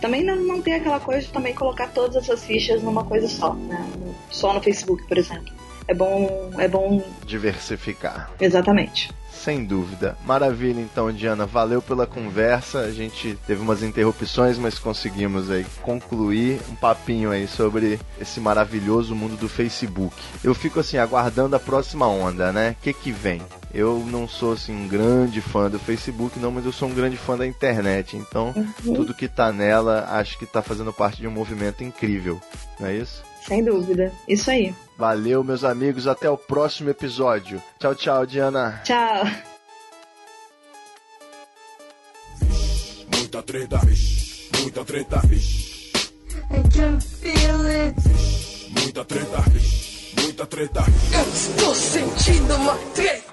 [0.00, 3.54] Também não, não tem aquela coisa de também colocar todas essas fichas numa coisa só,
[3.54, 3.84] né?
[4.30, 5.52] Só no Facebook, por exemplo.
[5.88, 8.30] É bom, é bom diversificar.
[8.40, 9.10] Exatamente.
[9.32, 10.16] Sem dúvida.
[10.24, 11.46] Maravilha, então, Diana.
[11.46, 12.80] Valeu pela conversa.
[12.80, 19.14] A gente teve umas interrupções, mas conseguimos aí concluir um papinho aí sobre esse maravilhoso
[19.16, 20.14] mundo do Facebook.
[20.44, 22.76] Eu fico assim aguardando a próxima onda, né?
[22.78, 23.42] O que que vem?
[23.74, 27.16] Eu não sou assim um grande fã do Facebook, não, mas eu sou um grande
[27.16, 28.16] fã da internet.
[28.16, 28.94] Então, uhum.
[28.94, 32.40] tudo que tá nela, acho que tá fazendo parte de um movimento incrível.
[32.78, 33.24] Não é isso?
[33.46, 34.12] Sem dúvida.
[34.28, 34.74] Isso aí.
[34.96, 36.06] Valeu, meus amigos.
[36.06, 37.62] Até o próximo episódio.
[37.78, 38.80] Tchau, tchau, Diana.
[38.84, 39.24] Tchau.
[43.16, 43.80] Muita treta,
[44.60, 45.20] muita treta,
[46.50, 47.96] I can feel it.
[48.78, 49.44] Muita treta,
[50.20, 50.84] muita treta.
[51.12, 53.31] Eu estou sentindo uma treta.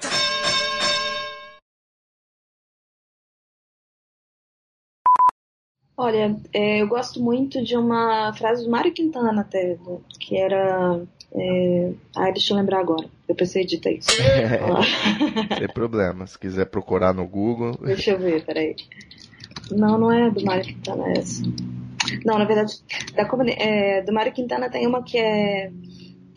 [6.00, 9.76] Olha, é, eu gosto muito de uma frase do Mário Quintana até,
[10.18, 10.98] que era.
[11.30, 11.92] É...
[12.16, 13.04] Ah, deixa eu lembrar agora.
[13.28, 14.08] Eu pensei de ter isso.
[14.22, 14.58] É,
[15.58, 16.26] sem problema.
[16.26, 17.76] Se quiser procurar no Google.
[17.84, 18.74] Deixa eu ver, peraí.
[19.70, 21.42] Não, não é do Mário Quintana, é essa.
[22.24, 22.80] Não, na verdade,
[23.14, 23.28] da,
[23.58, 25.70] é, do Mário Quintana tem uma que é.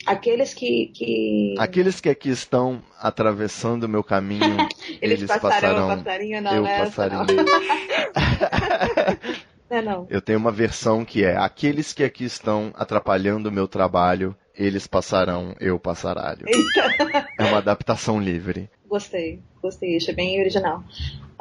[0.05, 1.55] Aqueles que, que.
[1.57, 4.57] Aqueles que aqui estão atravessando o meu caminho.
[5.01, 5.87] eles, eles passarão.
[5.87, 7.27] passarão passarinho, não, eu é passarinho.
[9.73, 10.05] É, não.
[10.07, 14.85] Eu tenho uma versão que é: aqueles que aqui estão atrapalhando o meu trabalho, eles
[14.85, 16.45] passarão, eu passaralho.
[16.47, 17.27] Eita.
[17.39, 18.69] É uma adaptação livre.
[18.87, 20.83] Gostei, gostei, achei bem original.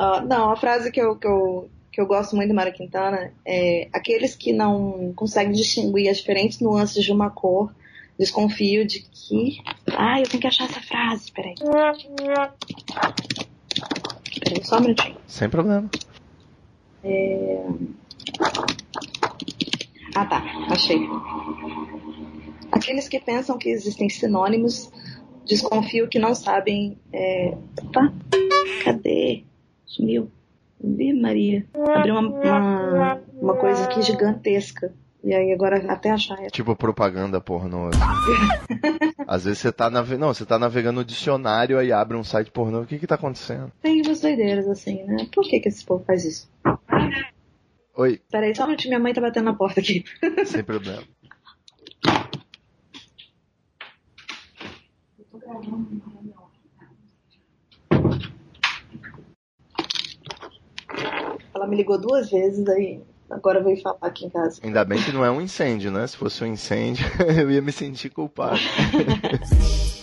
[0.01, 3.35] Uh, não, a frase que eu, que eu, que eu gosto muito do Mara Quintana
[3.45, 7.71] é: aqueles que não conseguem distinguir as diferentes nuances de uma cor,
[8.19, 9.59] desconfio de que.
[9.95, 11.55] Ah, eu tenho que achar essa frase, peraí.
[14.43, 15.19] Peraí, só um minutinho.
[15.27, 15.91] Sem problema.
[17.05, 17.67] É...
[20.15, 21.01] Ah tá, achei.
[22.71, 24.91] Aqueles que pensam que existem sinônimos,
[25.45, 26.99] desconfio que não sabem.
[27.13, 27.57] É...
[27.83, 28.13] Opa,
[28.85, 29.45] cadê?
[29.87, 30.31] Sumiu.
[30.83, 31.65] Vi, Maria.
[31.95, 34.93] Abriu uma, uma, uma coisa aqui gigantesca.
[35.25, 36.43] E aí agora até achar.
[36.43, 36.49] É...
[36.49, 37.91] Tipo propaganda pornô.
[39.27, 40.27] Às vezes você tá navegando.
[40.27, 42.81] Não, você tá navegando no dicionário aí abre um site pornô.
[42.81, 43.71] O que que tá acontecendo?
[43.81, 45.29] Tem umas doideiras assim, né?
[45.33, 46.51] Por que que esse povo faz isso?
[47.95, 48.21] Oi.
[48.31, 50.05] Peraí, só um minutinho, minha mãe tá batendo na porta aqui.
[50.47, 51.03] Sem problema.
[61.55, 64.61] Ela me ligou duas vezes, aí agora veio falar aqui em casa.
[64.65, 66.07] Ainda bem que não é um incêndio, né?
[66.07, 67.05] Se fosse um incêndio,
[67.39, 68.59] eu ia me sentir culpado.